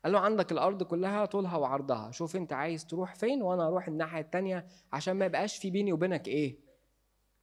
[0.03, 4.21] قال له عندك الأرض كلها طولها وعرضها شوف أنت عايز تروح فين وأنا أروح الناحية
[4.21, 6.57] التانية عشان ما يبقاش في بيني وبينك إيه؟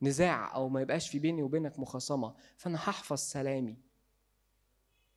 [0.03, 2.35] نزاع أو ما يبقاش في بيني وبينك مخاصمة.
[2.57, 3.77] فأنا هحفظ سلامي.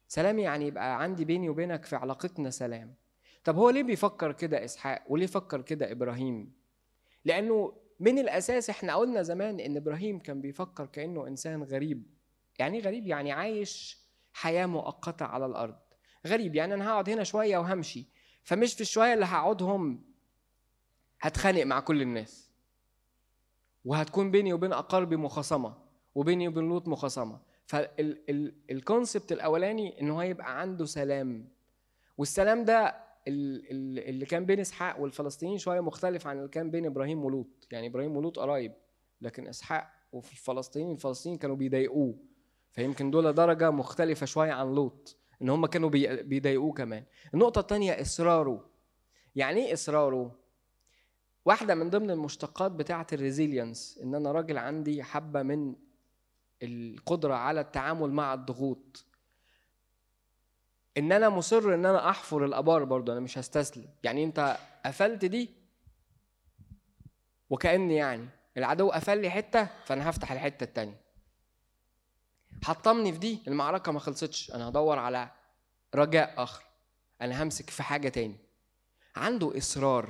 [0.08, 2.94] سلامي يعني يبقى عندي بيني وبينك في علاقتنا سلام.
[3.44, 6.54] طب هو ليه بيفكر كده إسحاق؟ وليه فكر كده إبراهيم؟
[7.26, 12.04] لأنه من الأساس إحنا قلنا زمان إن إبراهيم كان بيفكر كأنه إنسان غريب.
[12.60, 14.00] يعني غريب يعني عايش
[14.34, 15.76] حياة مؤقتة على الأرض.
[16.28, 18.06] غريب يعني أنا هقعد هنا شوية وهمشي.
[18.44, 20.04] فمش في الشوية اللي هقعدهم
[21.22, 22.50] هتخانق مع كل الناس.
[23.86, 25.78] وهتكون بيني وبين أقاربي مخاصمة
[26.16, 27.40] وبيني وبين لوط مخاصمة.
[27.66, 31.50] فالكونسبت الأولاني إن هو يبقى عنده سلام.
[32.18, 37.68] والسلام ده اللي كان بين إسحاق والفلسطينيين شوية مختلف عن اللي كان بين إبراهيم ولوط.
[37.72, 38.74] يعني إبراهيم ولوط قرايب
[39.22, 42.18] لكن إسحاق وفي الفلسطينيين الفلسطينيين كانوا بيضايقوه.
[42.72, 45.90] فيمكن دول درجة مختلفة شوية عن لوط إن هم كانوا
[46.22, 47.04] بيضايقوه كمان.
[47.34, 48.70] النقطة الثانية إصراره.
[49.36, 50.40] يعني إيه إصراره؟
[51.46, 55.76] واحدة من ضمن المشتقات بتاعة الريزيلينس إن أنا راجل عندي حبة من
[56.64, 59.06] القدرة على التعامل مع الضغوط.
[61.00, 63.90] إن أنا مصر إن أنا أحفر الآبار برضه أنا مش هستسلم.
[64.04, 65.50] يعني أنت قفلت دي
[67.50, 71.02] وكأني يعني العدو قفل لي حتة فأنا هفتح الحتة التانية.
[72.64, 74.52] حطمني في دي المعركة ما خلصتش.
[74.52, 75.32] أنا هدور على
[75.96, 76.64] رجاء آخر.
[77.22, 78.38] أنا همسك في حاجة تاني.
[79.16, 80.10] عنده إصرار.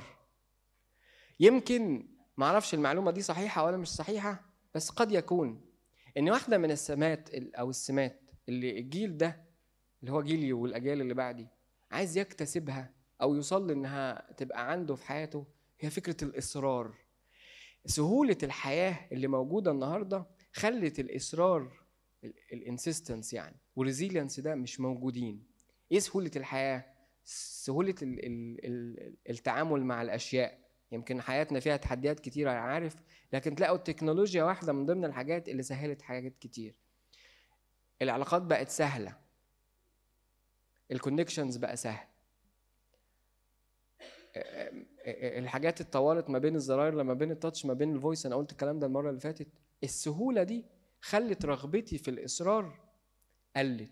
[1.40, 4.42] يمكن ما أعرفش المعلومة دي صحيحة ولا مش صحيحة
[4.74, 5.70] بس قد يكون
[6.16, 9.49] إن واحدة من السمات أو السمات اللي الجيل ده
[10.00, 11.48] اللي هو جيلي والأجيال اللي بعدي
[11.90, 15.46] عايز يكتسبها أو يوصل إنها تبقى عنده في حياته
[15.80, 16.94] هي فكرة الإصرار.
[17.86, 21.80] سهولة الحياة اللي موجودة النهاردة خلت الإصرار
[22.52, 25.46] ال insistence يعني وال resilience ده مش موجودين.
[25.92, 26.84] إيه سهولة الحياة؟
[27.24, 30.60] سهولة ال ال ال التعامل مع الأشياء.
[30.92, 32.96] يمكن حياتنا فيها تحديات كتير أنا عارف
[33.32, 36.74] لكن تلاقوا التكنولوجيا واحدة من ضمن الحاجات اللي سهلت حاجات كتير.
[38.02, 39.16] العلاقات بقت سهلة.
[40.92, 42.06] ال connections بقى سهل.
[45.06, 48.52] الحاجات اتطورت ما بين الزراير لما بين ال touch ما بين ال voice أنا قلت
[48.52, 49.48] الكلام ده المرة اللي فاتت.
[49.84, 50.64] السهولة دي
[51.00, 52.78] خلت رغبتي في الإصرار
[53.56, 53.90] قلت.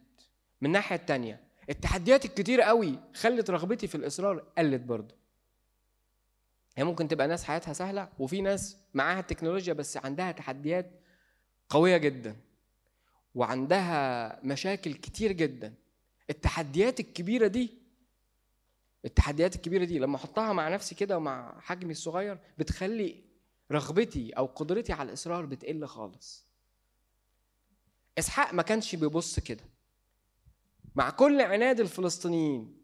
[0.61, 5.15] من الناحية التانية التحديات الكتير قوي خلت رغبتي في الإصرار قلت برضه.
[6.77, 10.91] هي ممكن تبقى ناس حياتها سهلة وفي ناس معاها التكنولوجيا بس عندها تحديات
[11.69, 12.37] قوية جدا
[13.35, 15.75] وعندها مشاكل كتير جدا.
[16.31, 17.79] التحديات الكبيرة دي
[19.05, 23.25] التحديات الكبيرة دي لما أحطها مع نفسي كده ومع حجمي الصغير بتخلي
[23.73, 26.47] رغبتي أو قدرتي على الإصرار بتقل خالص.
[28.19, 29.65] إسحاق ما كانش بيبص كده.
[30.95, 32.83] مع كل عناد الفلسطينيين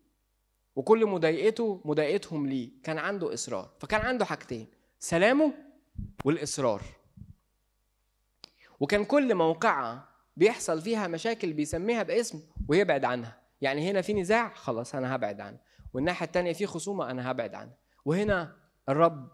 [0.76, 3.70] وكل مضايقته مضايقتهم ليه؟ كان عنده إصرار.
[3.80, 4.66] فكان عنده حاجتين
[4.98, 5.54] سلامه
[6.24, 6.82] والإصرار.
[8.80, 13.40] وكان كل موقعة بيحصل فيها مشاكل بيسميها باسم ويبعد عنها.
[13.60, 15.60] يعني هنا في نزاع خلاص أنا هبعد عنها
[15.92, 17.76] والناحية الثانية في خصومة أنا هبعد عنها.
[18.04, 18.56] وهنا
[18.88, 19.28] الرب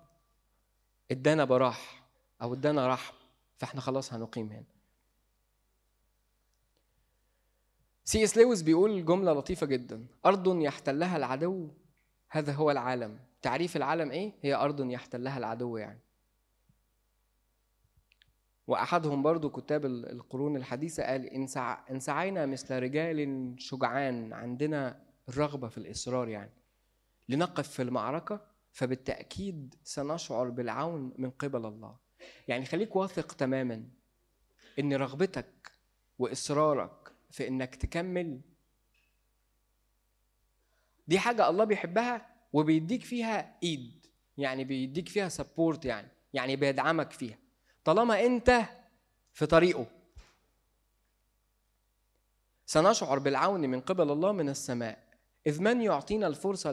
[1.11, 2.03] ادانا براح
[2.43, 3.15] أو ادانا رحب
[3.59, 4.65] فإحنا خلاص هنقيم هنا.
[8.05, 10.07] سي إس لويس بيقول جملة لطيفة جدا.
[10.27, 11.69] أرض يحتلها العدو
[12.29, 13.19] هذا هو العالم.
[13.43, 16.01] تعريف العالم إيه؟ هي أرض يحتلها العدو يعني.
[18.71, 21.27] وأحدهم برضو كتاب القرون الحديثة قال
[21.91, 26.51] إن سعينا مثل رجال شجعان عندنا الرغبة في الإصرار يعني.
[27.29, 28.41] لنقف في المعركة
[28.73, 31.97] فبالتأكيد سنشعر بالعون من قبل الله.
[32.49, 33.85] يعني خليك واثق تماما
[34.79, 35.73] إن رغبتك
[36.19, 38.41] وإصرارك في إنك تكمل
[41.09, 44.07] دي حاجة الله بيحبها وبيديك فيها إيد
[44.39, 47.39] يعني بيديك فيها سبورت يعني يعني بيدعمك فيها.
[47.85, 48.63] طالما انت
[49.33, 49.87] في طريقه.
[52.67, 54.99] سنشعر بالعون من قبل الله من السماء.
[55.47, 56.73] إذ من يعطينا الفرصة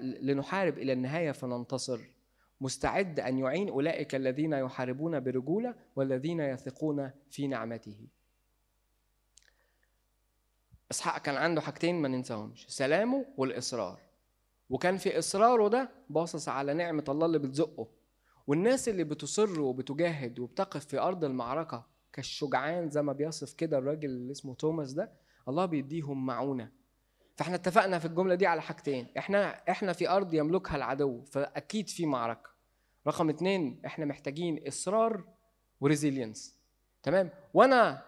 [0.00, 2.00] لنحارب إلى النهاية فننتصر.
[2.60, 8.06] مستعد أن يعين أولئك الذين يحاربون برجولة والذين يثقون في نعمته.
[10.90, 12.66] إسحاق كان عنده حاجتين ما ننساهمش.
[12.68, 14.00] سلامه والإصرار.
[14.70, 17.86] وكان في إصراره ده باصص على نعمة الله اللي بتزقه.
[18.50, 24.32] والناس اللي بتصر وبتجاهد وبتقف في أرض المعركة كالشجعان زي ما بيصف كده الراجل اللي
[24.32, 25.12] اسمه توماس ده
[25.48, 26.70] الله بيديهم معونة.
[27.36, 32.06] فإحنا اتفقنا في الجملة دي على حاجتين إحنا إحنا في أرض يملكها العدو فأكيد في
[32.06, 32.50] معركة.
[33.06, 35.24] رقم اتنين إحنا محتاجين إصرار
[35.80, 36.56] وريزيلينس.
[37.02, 38.02] تمام؟ وأنا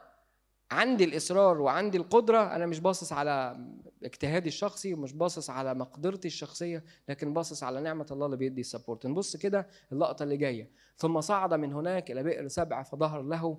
[0.71, 3.67] عندي الإصرار وعندي القدرة أنا مش باصص على
[4.05, 9.07] اجتهادي الشخصي ومش باصص على مقدرتي الشخصية لكن باصص على نعمة الله اللي بيدي السبورت.
[9.07, 10.71] نبص كده اللقطة اللي جاية.
[10.97, 13.59] ثم صعد من هناك إلى بئر سبع فظهر له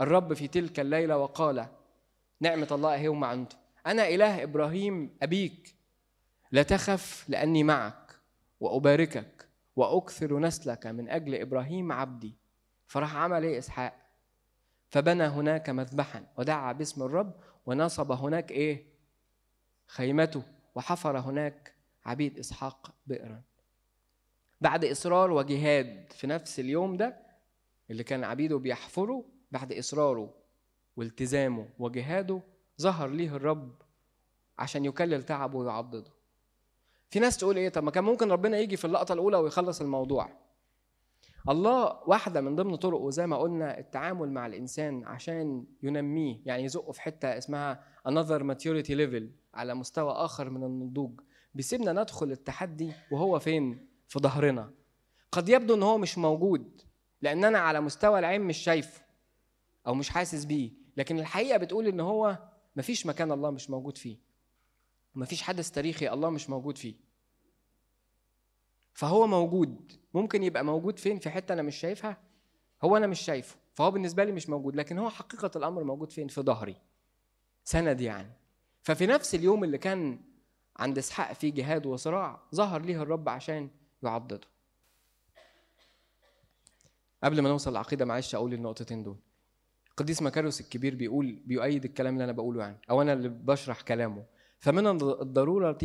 [0.00, 1.66] الرب في تلك الليلة وقال
[2.40, 5.76] نعمة الله أهي وما أنتم أنا إله إبراهيم أبيك.
[6.52, 8.18] لا تخف لأني معك
[8.60, 12.34] وأباركك وأكثر نسلك من أجل إبراهيم عبدي.
[12.86, 14.06] فراح عمل إيه إسحاق
[14.88, 17.34] فبنى هناك مذبحا ودعا باسم الرب
[17.66, 18.86] ونصب هناك إيه؟
[19.86, 20.42] خيمته
[20.74, 21.74] وحفر هناك
[22.04, 23.42] عبيد إسحاق بئرا.
[24.60, 27.16] بعد إصرار وجهاد في نفس اليوم ده
[27.90, 30.34] اللي كان عبيده بيحفروا بعد إصراره
[30.96, 32.40] والتزامه وجهاده
[32.80, 33.74] ظهر ليه الرب
[34.58, 36.10] عشان يكلل تعبه ويعضده.
[37.10, 40.45] في ناس تقول إيه؟ طب ما كان ممكن ربنا يجي في اللقطة الأولى ويخلص الموضوع.
[41.48, 46.92] الله واحدة من ضمن طرقه زي ما قلنا التعامل مع الإنسان عشان ينميه يعني يزقه
[46.92, 49.22] في حتة اسمها another maturity level
[49.54, 51.20] على مستوى آخر من النضوج.
[51.54, 54.70] بيسيبنا ندخل التحدي وهو فين؟ في ظهرنا.
[55.32, 56.82] قد يبدو إن هو مش موجود
[57.22, 59.02] لأن أنا على مستوى العين مش شايفه
[59.86, 62.38] أو مش حاسس بيه لكن الحقيقة بتقول إن هو
[62.76, 64.18] مفيش مكان الله مش موجود فيه.
[65.14, 67.05] مفيش حدث تاريخي الله مش موجود فيه.
[68.96, 69.92] فهو موجود.
[70.14, 72.16] ممكن يبقى موجود فين؟ في حتة أنا مش شايفها.
[72.84, 74.76] هو أنا مش شايفه فهو بالنسبة لي مش موجود.
[74.76, 76.76] لكن هو حقيقة الأمر موجود فين؟ في ظهري.
[77.64, 78.32] سند يعني.
[78.82, 80.20] ففي نفس اليوم اللي كان
[80.76, 83.70] عند إسحاق فيه جهاد وصراع ظهر ليه الرب عشان
[84.02, 84.40] يعضده.
[87.24, 89.16] قبل ما نوصل للعقيده معلش أقول النقطتين دول.
[89.90, 94.24] القديس مكاريوس الكبير بيقول بيؤيد الكلام اللي أنا بقوله يعني أو أنا اللي بشرح كلامه.
[94.60, 95.78] فمن الضرورة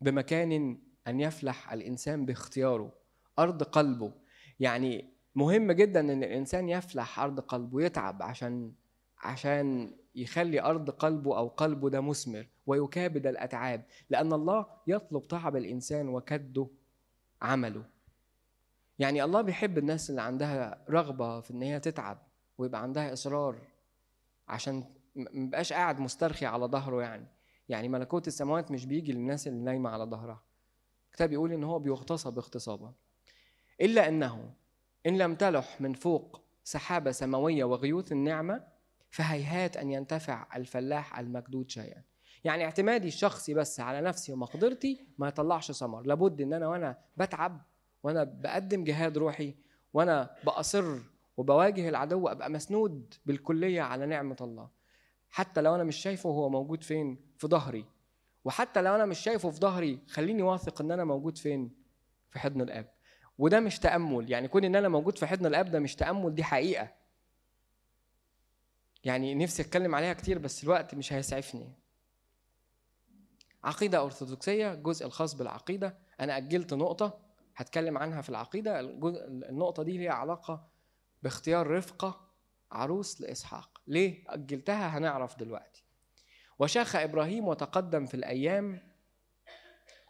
[0.00, 2.92] بمكان أن يفلح الإنسان باختياره
[3.38, 4.12] أرض قلبه.
[4.60, 8.72] يعني مهم جدا إن الإنسان يفلح أرض قلبه يتعب عشان
[9.18, 16.08] عشان يخلي أرض قلبه أو قلبه ده مثمر ويكابد الأتعاب لأن الله يطلب تعب الإنسان
[16.08, 16.66] وكده
[17.42, 17.84] عمله.
[18.98, 22.18] يعني الله بيحب الناس اللي عندها رغبة في إن هي تتعب
[22.58, 23.56] ويبقى عندها إصرار
[24.48, 24.84] عشان
[25.16, 27.26] مبقاش قاعد مسترخي على ظهره يعني.
[27.68, 30.42] يعني ملكوت السماوات مش بيجي للناس اللي نايمة على ظهرها.
[31.16, 32.92] الكتاب بيقول إن هو بيغتصب اغتصابا.
[33.80, 34.52] إلا أنه
[35.06, 38.64] إن لم تلح من فوق سحابة سماوية وغيوث النعمة
[39.10, 42.02] فهيهات أن ينتفع الفلاح المجدود شيئا.
[42.44, 46.02] يعني اعتمادي الشخصي بس على نفسي ومقدرتي ما يطلعش ثمر.
[46.02, 47.62] لابد إن أنا وأنا بتعب
[48.02, 49.54] وأنا بقدم جهاد روحي
[49.94, 50.98] وأنا بأصر
[51.36, 54.68] وبواجه العدو أبقى مسنود بالكلية على نعمة الله.
[55.30, 57.84] حتى لو أنا مش شايفه هو موجود فين؟ في ظهري.
[58.46, 61.70] وحتى لو أنا مش شايفه في ظهري خليني واثق إن أنا موجود فين؟
[62.30, 62.92] في حضن الآب.
[63.38, 64.30] وده مش تأمل.
[64.30, 66.92] يعني كون إن أنا موجود في حضن الآب ده مش تأمل دي حقيقة.
[69.04, 71.72] يعني نفسي أتكلم عليها كتير بس الوقت مش هيسعفني.
[73.64, 75.98] عقيدة أرثوذكسية الجزء الخاص بالعقيدة.
[76.20, 77.18] أنا أجلت نقطة
[77.56, 78.80] هتكلم عنها في العقيدة.
[78.80, 80.68] النقطة دي ليها علاقة
[81.22, 82.20] باختيار رفقة
[82.72, 83.80] عروس لإسحاق.
[83.86, 85.85] ليه؟ أجلتها هنعرف دلوقتي.
[86.58, 88.80] وشاخ إبراهيم وتقدم في الأيام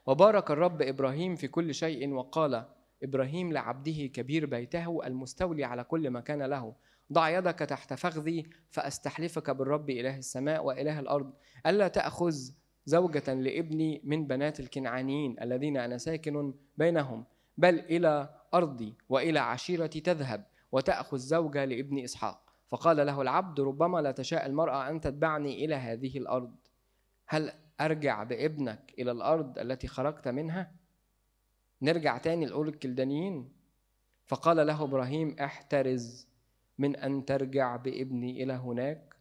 [0.07, 2.65] وبارك الرب إبراهيم في كل شيء وقال
[3.03, 6.75] إبراهيم لعبده كبير بيته المستولي على كل ما كان له.
[7.13, 11.33] ضع يدك تحت فخذي فأستحلفك بالرب إله السماء وإله الأرض.
[11.67, 12.35] ألا تأخذ
[12.87, 17.25] زوجة لابني من بنات الكنعانيين الذين أنا ساكن بينهم.
[17.59, 22.46] بل إلى أرضي وإلى عشيرتي تذهب وتأخذ زوجة لابن إسحاق.
[22.69, 26.55] فقال له العبد ربما لا تشاء المرأة أن تتبعني إلى هذه الأرض.
[27.27, 30.73] هل أرجع بابنك إلى الأرض التي خرجت منها؟
[31.83, 33.53] نرجع تاني لأول الكلدانيين.
[34.25, 36.29] فقال له إبراهيم احترز
[36.79, 39.17] من أن ترجع بابني إلى هناك.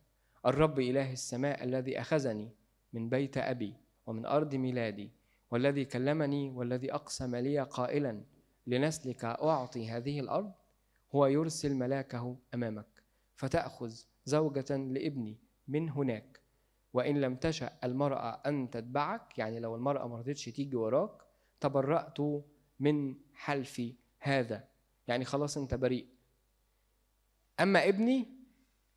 [0.46, 2.52] الرب إله السماء الذي أخذني
[2.94, 3.74] من بيت أبي
[4.08, 5.12] ومن أرض ميلادي
[5.52, 8.24] والذي كلمني والذي أقسم لي قائلا
[8.68, 10.52] لنسلك أعطي هذه الأرض.
[11.16, 12.95] هو يرسل ملاكه أمامك.
[13.36, 13.94] فتأخذ
[14.26, 16.40] زوجة لابني من هناك.
[16.94, 21.12] وإن لم تشأ المرأة أن تتبعك يعني لو المرأة ما رضتش تيجي وراك
[21.60, 22.18] تبرأت
[22.80, 24.68] من حلفي هذا.
[25.08, 26.08] يعني خلاص أنت بريء.
[27.60, 28.28] أما ابني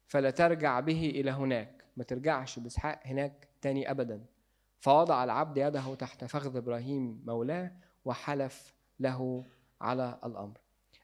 [0.06, 1.84] فلا ترجع به إلى هناك.
[1.96, 4.24] ما ترجعش بإسحاق هناك تاني ابدا.
[4.80, 7.72] فوضع العبد يده تحت فخذ إبراهيم مولاه
[8.04, 9.46] وحلف له
[9.80, 10.58] على الأمر.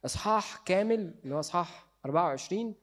[0.05, 2.75] إصحاح كامل اللي هو إصحاح 24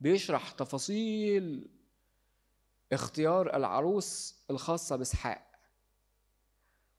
[0.00, 1.68] بيشرح تفاصيل
[2.92, 5.46] اختيار العروس الخاصة بإسحاق.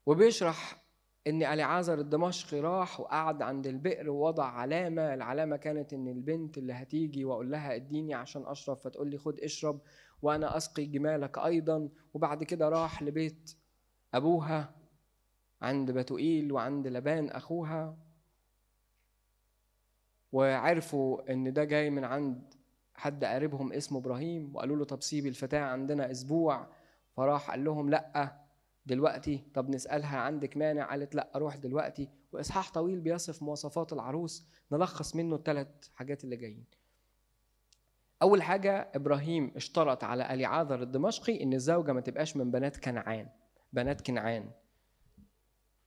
[0.05, 0.83] وبيشرح
[1.27, 7.25] إن أليعازر الدمشقي راح وقعد عند البئر ووضع علامة العلامة كانت إن البنت اللي هتيجي
[7.25, 9.79] وأقول لها إديني عشان أشرب فتقول لي خد اشرب
[10.21, 11.89] وأنا أسقي جمالك أيضا.
[12.13, 13.53] وبعد كده راح لبيت
[14.13, 14.75] أبوها
[15.61, 17.97] عند بتوئيل وعند لبان أخوها.
[20.31, 22.53] وعرفوا إن ده جاي من عند
[22.97, 26.67] حد قريبهم اسمه إبراهيم وقالوا له طب سيب الفتاة عندنا أسبوع.
[27.11, 28.37] فراح قال لهم لأ
[28.85, 32.09] دلوقتي طب نسألها عندك مانع؟ قالت لأ أروح دلوقتي.
[32.31, 34.47] وإصحاح طويل بيصف مواصفات العروس.
[34.71, 36.65] نلخص منه الثلاث حاجات اللي جايين.
[38.21, 43.27] أول حاجة إبراهيم اشترط على اليعاذر الدمشقي إن الزوجة ما تبقاش من بنات كنعان
[43.73, 44.49] بنات كنعان.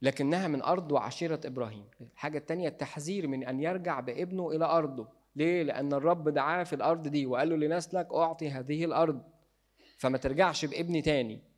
[0.03, 1.85] لكنها من أرض وعشيرة إبراهيم.
[2.01, 5.20] الحاجة الثانية التحذير من أن يرجع بابنه إلى أرضه.
[5.37, 9.23] ليه؟ لأن الرب دعاه في الأرض دي وقال له لنسلك أعطي هذه الأرض
[9.99, 11.51] فما ترجعش بابن تاني.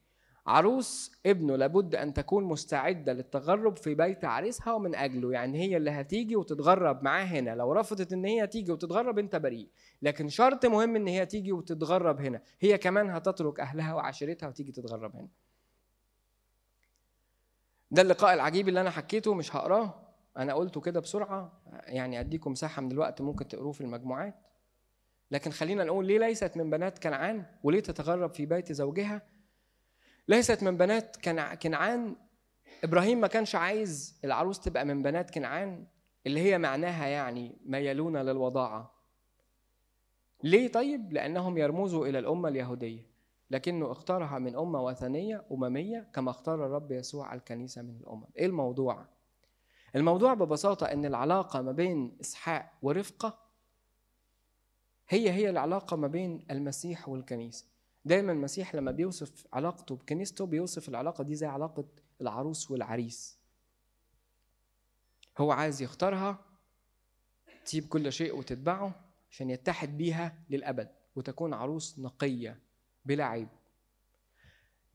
[0.47, 5.91] عروس ابنه لابد أن تكون مستعدة للتغرب في بيت عريسها ومن أجله يعني هي اللي
[5.91, 7.51] هتيجي وتتغرب معاه هنا.
[7.55, 9.69] لو رفضت إن هي تيجي وتتغرب أنت بريء
[10.03, 12.43] لكن شرط مهم إن هي تيجي وتتغرب هنا.
[12.61, 15.29] هي كمان هتترك أهلها وعشيرتها وتيجي تتغرب هنا.
[17.91, 20.02] ده اللقاء العجيب اللي أنا حكيته مش هقراه.
[20.37, 24.35] أنا قلته كده بسرعة يعني أديكم مساحة من الوقت ممكن تقروه في المجموعات.
[25.31, 29.23] لكن خلينا نقول ليه ليست من بنات كنعان وليه تتغرب في بيت زوجها؟
[30.29, 31.17] ليست من بنات
[31.63, 32.17] كنعان.
[32.85, 35.87] إبراهيم ما كانش عايز العروس تبقى من بنات كنعان
[36.27, 38.93] اللي هي معناها يعني ميلون للوضاعة.
[40.45, 43.13] ليه طيب؟ لأنهم يرمزوا إلى الأمة اليهودية.
[43.51, 48.25] لكنه اختارها من أمة وثنية أممية كما اختار الرب يسوع الكنيسة من الأمم.
[48.39, 49.07] إيه الموضوع؟
[49.97, 53.39] الموضوع ببساطة إن العلاقة ما بين إسحاق ورفقة
[55.09, 57.67] هي هي العلاقة ما بين المسيح والكنيسة.
[58.05, 61.85] دايما المسيح لما بيوصف علاقته بكنيسته بيوصف العلاقة دي زي علاقة
[62.21, 63.39] العروس والعريس.
[65.39, 66.39] هو عايز يختارها
[67.65, 68.95] تسيب كل شيء وتتبعه
[69.31, 72.59] عشان يتحد بيها للأبد وتكون عروس نقية
[73.05, 73.49] بلا عيب.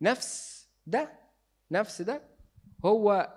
[0.02, 1.20] نفس ده
[1.72, 2.22] نفس ده
[2.86, 3.34] هو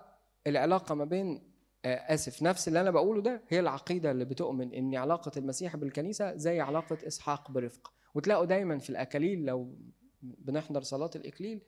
[0.47, 1.50] العلاقة ما بين
[1.85, 2.43] آه، آسف.
[2.43, 6.99] نفس اللي أنا بقوله ده هي العقيدة اللي بتؤمن إن علاقة المسيح بالكنيسة زي علاقة
[7.07, 9.79] إسحاق برفقة وتلاقوا دايما في الأكاليل لو
[10.23, 11.63] بنحضر صلاة الإكليل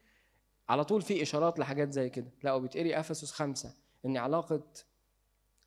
[0.68, 2.30] على طول في إشارات لحاجات زي كده.
[2.40, 3.74] تلاقوا بيتقري إفسس خمسة
[4.06, 4.62] إن علاقة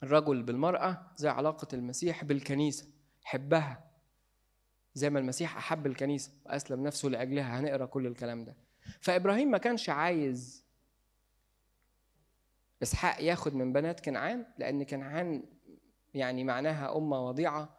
[0.04, 2.88] الرجل بالمرأة زي علاقة المسيح بالكنيسة.
[3.24, 3.92] حبها
[4.94, 7.60] زي ما المسيح أحب الكنيسة وأسلم نفسه لأجلها.
[7.60, 8.56] هنقرأ كل الكلام ده.
[9.02, 10.65] فإبراهيم ما كانش عايز
[12.84, 15.44] إسحاق ياخد من بنات كنعان لأن كنعان
[16.14, 17.78] يعني معناها أمة وضيعة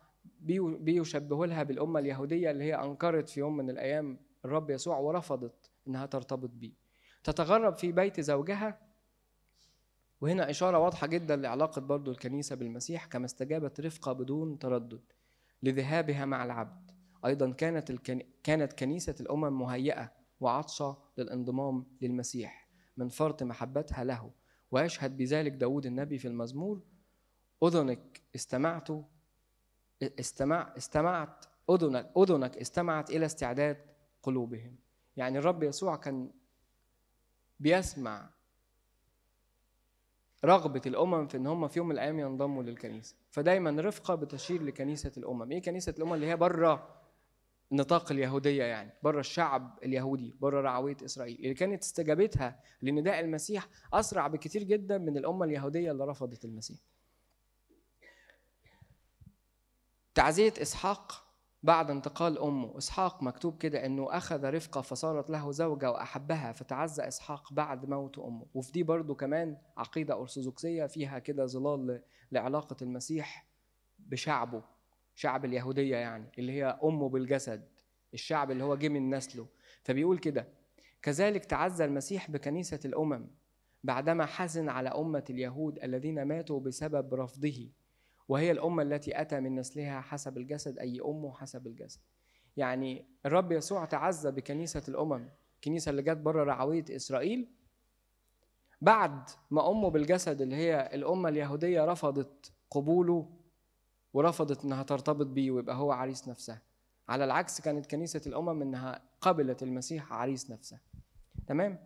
[0.80, 6.06] بيشبهوا لها بالأمة اليهودية اللي هي أنكرت في يوم من الأيام الرب يسوع ورفضت إنها
[6.06, 6.72] ترتبط بيه.
[7.24, 8.78] تتغرب في بيت زوجها
[10.20, 15.00] وهنا إشارة واضحة جدا لعلاقة برضو الكنيسة بالمسيح كما استجابت رفقة بدون تردد
[15.62, 16.90] لذهابها مع العبد.
[17.26, 18.22] أيضا كانت الكن...
[18.42, 24.30] كانت كنيسة الأمم مهيئة وعطشة للانضمام للمسيح من فرط محبتها له.
[24.70, 26.80] ويشهد بذلك داود النبي في المزمور
[27.62, 28.88] أذنك استمعت
[30.02, 33.76] استمع استمعت أذنك أذنك استمعت إلى استعداد
[34.22, 34.76] قلوبهم.
[35.16, 36.30] يعني الرب يسوع كان
[37.60, 38.30] بيسمع
[40.44, 43.16] رغبة الأمم في إن هم في يوم من الأيام ينضموا للكنيسة.
[43.30, 45.52] فدايما رفقة بتشير لكنيسة الأمم.
[45.52, 46.95] إيه كنيسة الأمم؟ اللي هي بره.
[47.72, 54.26] نطاق اليهودية يعني بره الشعب اليهودي بره رعوية إسرائيل اللي كانت استجابتها لنداء المسيح أسرع
[54.26, 56.78] بكثير جدا من الأمة اليهودية اللي رفضت المسيح.
[60.14, 61.26] تعزية إسحاق
[61.62, 67.52] بعد انتقال أمه إسحاق مكتوب كده إنه أخذ رفقة فصارت له زوجة وأحبها فتعزى إسحاق
[67.52, 68.46] بعد موت أمه.
[68.54, 72.02] وفي دي برضو كمان عقيدة أرثوذكسية فيها كده ظلال
[72.32, 73.46] لعلاقة المسيح
[73.98, 74.75] بشعبه.
[75.16, 77.68] شعب اليهودية يعني اللي هي أمه بالجسد
[78.14, 79.48] الشعب اللي هو جه من نسله.
[79.82, 80.48] فبيقول كده
[81.02, 83.30] كذلك تعزى المسيح بكنيسة الأمم
[83.84, 87.70] بعدما حزن على أمة اليهود الذين ماتوا بسبب رفضه
[88.28, 92.00] وهي الأمة التي أتى من نسلها حسب الجسد أي أمه حسب الجسد.
[92.56, 97.48] يعني الرب يسوع تعزى بكنيسة الأمم الكنيسة اللي جت بره رعوية إسرائيل
[98.80, 103.35] بعد ما أمه بالجسد اللي هي الأمة اليهودية رفضت قبوله
[104.16, 106.62] ورفضت إنها ترتبط بيه ويبقى هو عريس نفسها.
[107.08, 110.80] على العكس كانت كنيسة الأمم إنها قبلت المسيح عريس نفسها.
[111.46, 111.78] تمام؟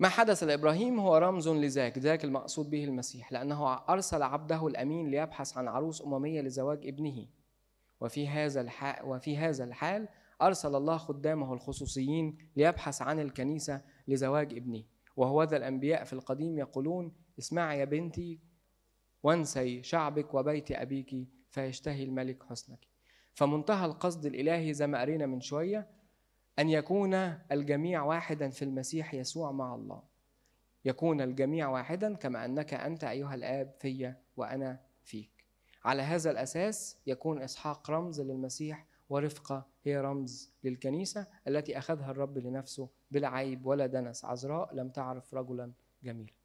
[0.00, 5.56] ما حدث لإبراهيم هو رمز لذاك ذاك المقصود به المسيح لأنه أرسل عبده الأمين ليبحث
[5.56, 7.26] عن عروس أممية لزواج ابنه.
[8.00, 10.08] وفي هذا الحال وفي هذا الحال
[10.42, 14.82] أرسل الله خدامه الخصوصيين ليبحث عن الكنيسة لزواج ابنه.
[15.16, 18.49] وهو ذا الأنبياء في القديم يقولون اسمعي يا بنتي
[19.22, 21.14] وانسي شعبك وبيت أبيك
[21.50, 22.78] فيشتهي الملك حسنك.
[23.34, 25.88] فمنتهى القصد الإلهي زي ما قرينا من شوية
[26.58, 27.14] أن يكون
[27.52, 30.02] الجميع واحدا في المسيح يسوع مع الله.
[30.84, 35.30] يكون الجميع واحدا كما أنك أنت أيها الآب في وأنا فيك.
[35.84, 42.88] على هذا الأساس يكون إسحاق رمز للمسيح ورفقة هي رمز للكنيسة التي أخذها الرب لنفسه
[43.10, 44.74] بلا عيب ولا دنس عذراء.
[44.74, 46.39] لم تعرف رجلا جميلا.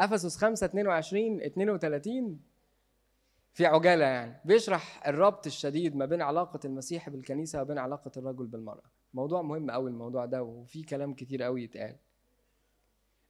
[0.00, 2.40] أفسس 5 22 32
[3.52, 4.40] في عجالة يعني.
[4.44, 8.90] بيشرح الربط الشديد ما بين علاقة المسيح بالكنيسة وبين علاقة الرجل بالمرأة.
[9.14, 11.96] موضوع مهم قوي الموضوع ده وفي كلام كتير قوي يتقال.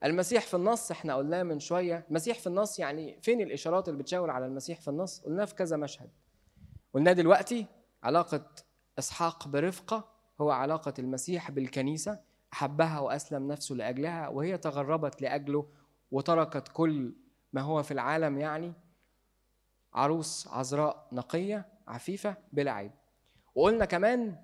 [0.05, 2.07] المسيح في النص إحنا قلناه من شوية.
[2.09, 5.77] المسيح في النص يعني فين الإشارات اللي بتشاور على المسيح في النص؟ قلناه في كذا
[5.77, 6.11] مشهد.
[6.95, 7.67] قلنا دلوقتي
[8.03, 8.47] علاقة
[8.99, 10.09] إسحاق برفقة
[10.41, 12.21] هو علاقة المسيح بالكنيسة.
[12.53, 15.67] أحبها وأسلم نفسه لأجلها وهي تغربت لأجله
[16.11, 17.15] وتركت كل
[17.53, 18.73] ما هو في العالم يعني
[19.95, 22.93] عروس عذراء نقية عفيفة بلا عيب.
[23.55, 24.37] وقلنا كمان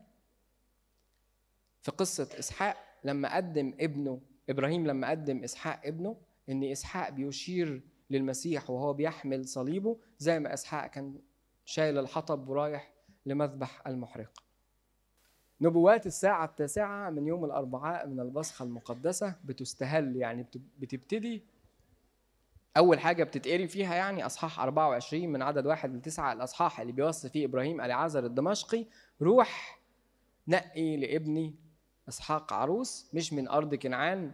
[1.83, 6.17] في قصة إسحاق لما قدم ابنه إبراهيم لما قدم إسحاق ابنه
[6.49, 11.21] إن إسحاق بيشير للمسيح وهو بيحمل صليبه زي ما إسحاق كان
[11.65, 12.93] شايل الحطب ورايح
[13.27, 14.43] لمذبح المحرقة.
[15.63, 20.47] نبوات الساعة التاسعة من يوم الأربعاء من البصخة المقدسة بتستهل يعني
[20.79, 21.43] بتبتدي.
[22.77, 27.47] أول حاجة بتتقري فيها يعني أصحاح 24 من عدد واحد لتسعة الأصحاح اللي بيوصي فيه
[27.47, 28.87] إبراهيم العازر الدمشقي.
[29.23, 29.79] روح
[30.49, 31.55] نقي لابني
[32.09, 34.33] إسحاق عروس مش من أرض كنعان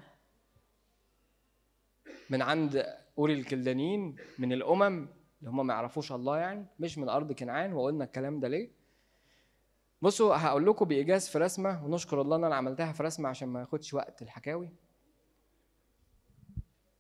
[2.31, 2.87] من عند
[3.19, 5.09] اوري الكلدانيين من الأمم
[5.41, 7.73] اللي هم ما يعرفوش الله يعني مش من أرض كنعان.
[7.73, 8.78] وقلنا الكلام ده ليه؟
[10.03, 13.61] بصوا هقول لكم بإيجاز في رسمة ونشكر الله إن أنا عملتها في رسمة عشان ما
[13.61, 14.71] ياخدش وقت الحكاوي.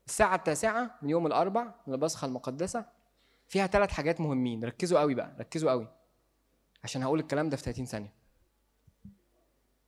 [0.07, 2.84] الساعة التاسعة من يوم الأربع من البصخة المقدسة
[3.49, 4.64] فيها ثلاث حاجات مهمين.
[4.64, 5.88] ركزوا قوي بقى ركزوا قوي
[6.84, 8.12] عشان هقول الكلام ده في 30 ثانية.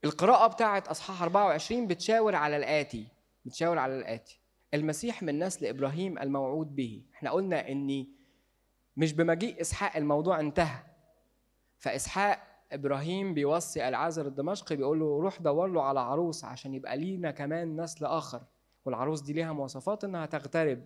[0.04, 3.06] القراءة بتاعة أصحاح 24 بتشاور على الآتي
[3.44, 4.40] بتشاور على الآتي.
[4.74, 7.02] المسيح من نسل إبراهيم الموعود به.
[7.14, 8.06] إحنا قلنا إن
[8.96, 10.82] مش بمجيء إسحاق الموضوع انتهى.
[11.78, 17.30] فإسحاق إبراهيم بيوصي العازر الدمشقي بيقول له روح دور له على عروس عشان يبقى لينا
[17.30, 18.42] كمان نسل آخر
[18.84, 20.82] والعروس دي ليها مواصفات إنها تغترب.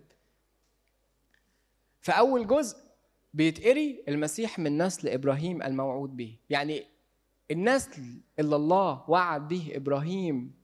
[2.01, 2.77] فاول جزء
[3.35, 6.39] بيتقري المسيح من نسل إبراهيم الموعود به.
[6.51, 6.85] يعني
[7.51, 8.03] النسل
[8.39, 10.55] اللي الله وعد به إبراهيم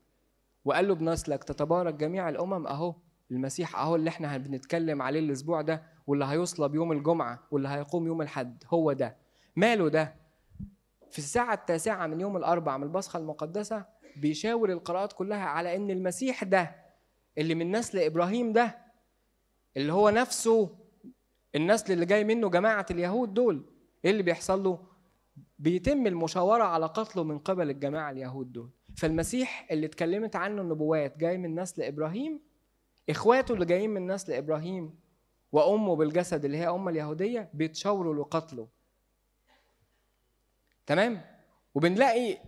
[0.64, 2.94] وقال له بنسلك تتبارك جميع الأمم أهو
[3.30, 8.22] المسيح أهو اللي إحنا بنتكلم عليه الأسبوع ده واللي هيصلب يوم الجمعة واللي هيقوم يوم
[8.22, 9.16] الحد هو ده.
[9.56, 10.14] ماله ده؟
[11.10, 13.84] في الساعة التاسعة من يوم الأربع من البصخة المقدسة
[14.16, 16.76] بيشاور القراءات كلها على إن المسيح ده
[17.38, 18.78] اللي من نسل إبراهيم ده
[19.76, 20.76] اللي هو نفسه
[21.54, 23.64] النسل اللي جاي منه جماعة اليهود دول
[24.04, 24.78] إيه اللي بيحصل له
[25.58, 28.70] بيتم المشاورة على قتله من قبل الجماعة اليهود دول.
[28.96, 32.40] فالمسيح اللي اتكلمت عنه النبوات جاي من نسل إبراهيم
[33.10, 34.94] إخواته اللي جايين من نسل إبراهيم
[35.52, 38.68] وأمه بالجسد اللي هي أمة اليهودية بيتشاوروا لقتله.
[40.90, 41.20] تمام؟
[41.74, 42.38] وبنلاقي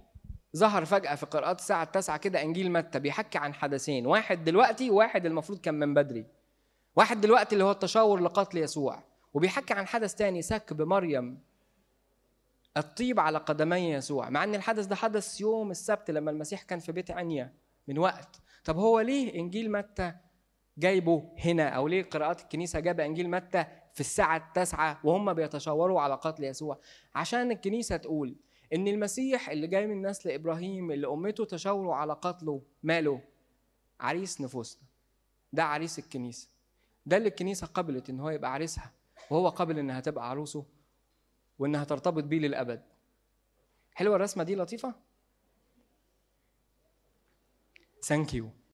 [0.57, 5.27] ظهر فجأة في قراءات الساعة التاسعة كده إنجيل متى بيحكي عن حدثين واحد دلوقتي وواحد
[5.27, 6.27] المفروض كان من بدري.
[6.97, 9.03] واحد دلوقتي اللي هو التشاور لقتل يسوع.
[9.35, 11.39] وبيحكي عن حدث تاني سكب مريم
[12.77, 14.31] الطيب على قدمي يسوع.
[14.31, 17.55] مع إن الحدث ده حدث يوم السبت لما المسيح كان في بيت عنيا
[17.89, 18.41] من وقت.
[18.65, 20.13] طب هو ليه إنجيل متى
[20.79, 23.65] جايبه هنا؟ أو ليه قراءات الكنيسة جاب إنجيل متى
[23.95, 26.79] في الساعة التاسعة وهم بيتشاوروا على قتل يسوع.
[27.15, 28.37] عشان الكنيسة تقول
[28.75, 33.21] إن المسيح اللي جاي من نسل إبراهيم اللي أمته تشاوروا على قتله ماله؟
[34.01, 34.83] عريس نفوسنا.
[35.53, 36.49] ده عريس الكنيسة.
[37.07, 38.93] ده اللي الكنيسة قبلت إن هو يبقى عريسها
[39.31, 40.65] وهو قبل إنها تبقى عروسه
[41.59, 42.83] وإنها ترتبط بيه للأبد.
[43.95, 44.95] حلوة الرسمة دي لطيفة؟
[48.03, 48.51] ثانك يو